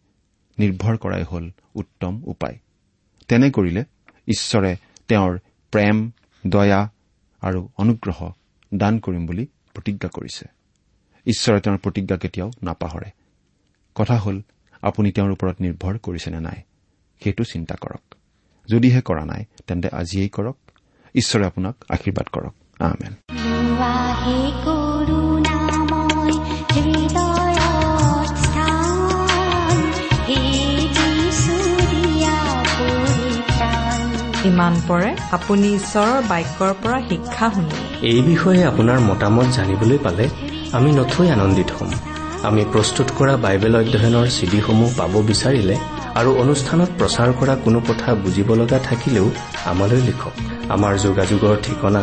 নিৰ্ভৰ 0.58 0.96
কৰাই 0.96 1.22
হ'ল 1.22 1.50
উত্তম 1.74 2.22
উপায়। 2.24 2.58
তেনে 3.28 3.50
কৰিলে 3.50 3.84
ঈশ্বৰে 4.28 4.76
তেওঁৰ 5.08 5.38
প্ৰেম 5.70 6.10
দয়া 6.46 6.90
আৰু 7.40 7.68
অনুগ্ৰহ 7.76 8.32
দান 8.74 8.98
কৰিম 8.98 9.26
বুলি 9.26 9.46
প্ৰতিজ্ঞা 9.74 10.08
কৰিছে। 10.08 10.46
ঈশ্বৰে 11.26 11.60
তেওঁৰ 11.60 11.78
প্ৰতিজ্ঞা 11.78 12.16
কেতিয়াও 12.16 12.50
নাপাহৰে। 12.62 13.10
কথা 13.94 14.16
হ'ল 14.16 14.42
আপুনি 14.82 15.12
তেওঁৰ 15.12 15.30
ওপৰত 15.30 15.60
নিৰ্ভৰ 15.60 15.98
কৰিছেনে 15.98 16.40
নাই? 16.40 16.62
সেইটো 17.24 17.44
চিন্তা 17.44 17.74
কৰক। 17.80 18.14
যদিহে 18.68 19.00
কৰা 19.00 19.24
নাই 19.24 19.44
তেন্তে 19.66 19.88
আজিয়েই 19.88 20.28
কৰক। 20.28 20.56
ঈশ্বৰে 21.14 21.46
আপোনাক 21.46 21.84
আশীৰ্বাদ 21.88 22.28
কৰক। 22.28 22.54
আমেন। 22.78 23.49
ইমান 34.50 34.74
পৰে 34.88 35.10
আপুনি 35.36 35.66
ঈশ্বৰৰ 35.74 36.20
বাক্যৰ 36.30 36.72
পৰা 36.82 36.98
শিক্ষা 37.08 37.46
শুনিলে 37.54 37.84
এই 38.02 38.20
বিষয়ে 38.22 38.64
আপোনাৰ 38.64 38.98
মতামত 39.00 39.46
জানিবলৈ 39.56 39.98
পালে 39.98 40.24
আমি 40.72 40.90
নথৈ 40.92 41.26
আনন্দিত 41.28 41.70
হ'ম। 41.78 41.90
আমি 42.48 42.62
প্ৰস্তুত 42.72 43.08
কৰা 43.18 43.34
বাইবেল 43.36 43.74
অধ্যয়নৰ 43.76 44.26
চিডিসমূহ 44.28 44.90
পাব 44.98 45.12
বিচাৰিলে 45.30 45.76
আৰু 46.14 46.30
অনুষ্ঠানত 46.42 46.90
প্ৰচাৰ 46.98 47.30
কৰা 47.40 47.54
কোনো 47.64 47.80
কথা 47.80 48.14
বুজিব 48.14 48.48
লগা 48.54 48.78
থাকিলেও 48.78 49.26
আমালৈ 49.64 50.00
লিখক। 50.08 50.34
আমাৰ 50.68 50.92
যোগাযোগৰ 50.98 51.56
ঠিকনা 51.62 52.02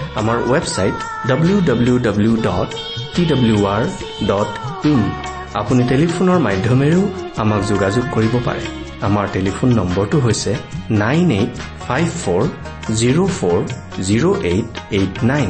আমাৰ 0.19 0.37
website 0.51 0.95
W 1.31 1.57
W 1.69 1.95
W 2.07 2.33
dot 2.47 2.69
T 3.13 3.21
W 3.31 3.57
R 3.75 3.83
dot 4.29 4.49
in 4.91 5.01
আপুনি 5.59 5.81
টেলিফোনৰ 5.91 6.39
মাধ্যমেৰেও 6.47 7.03
আমাক 7.43 7.61
যোগাযোগ 7.71 8.03
কৰিব 8.15 8.33
পাৰে। 8.47 8.63
আমাৰ 9.07 9.25
টেলিফোন 9.35 9.69
নম্বৰটো 9.79 10.17
হৈছে 10.25 10.51
nine 11.03 11.25
eight 11.39 11.53
five 11.87 12.07
four 12.23 12.43
zero' 12.99 13.31
four 13.39 13.59
zero' 14.07 14.37
eight 14.51 14.69
eight 14.97 15.13
nine 15.31 15.49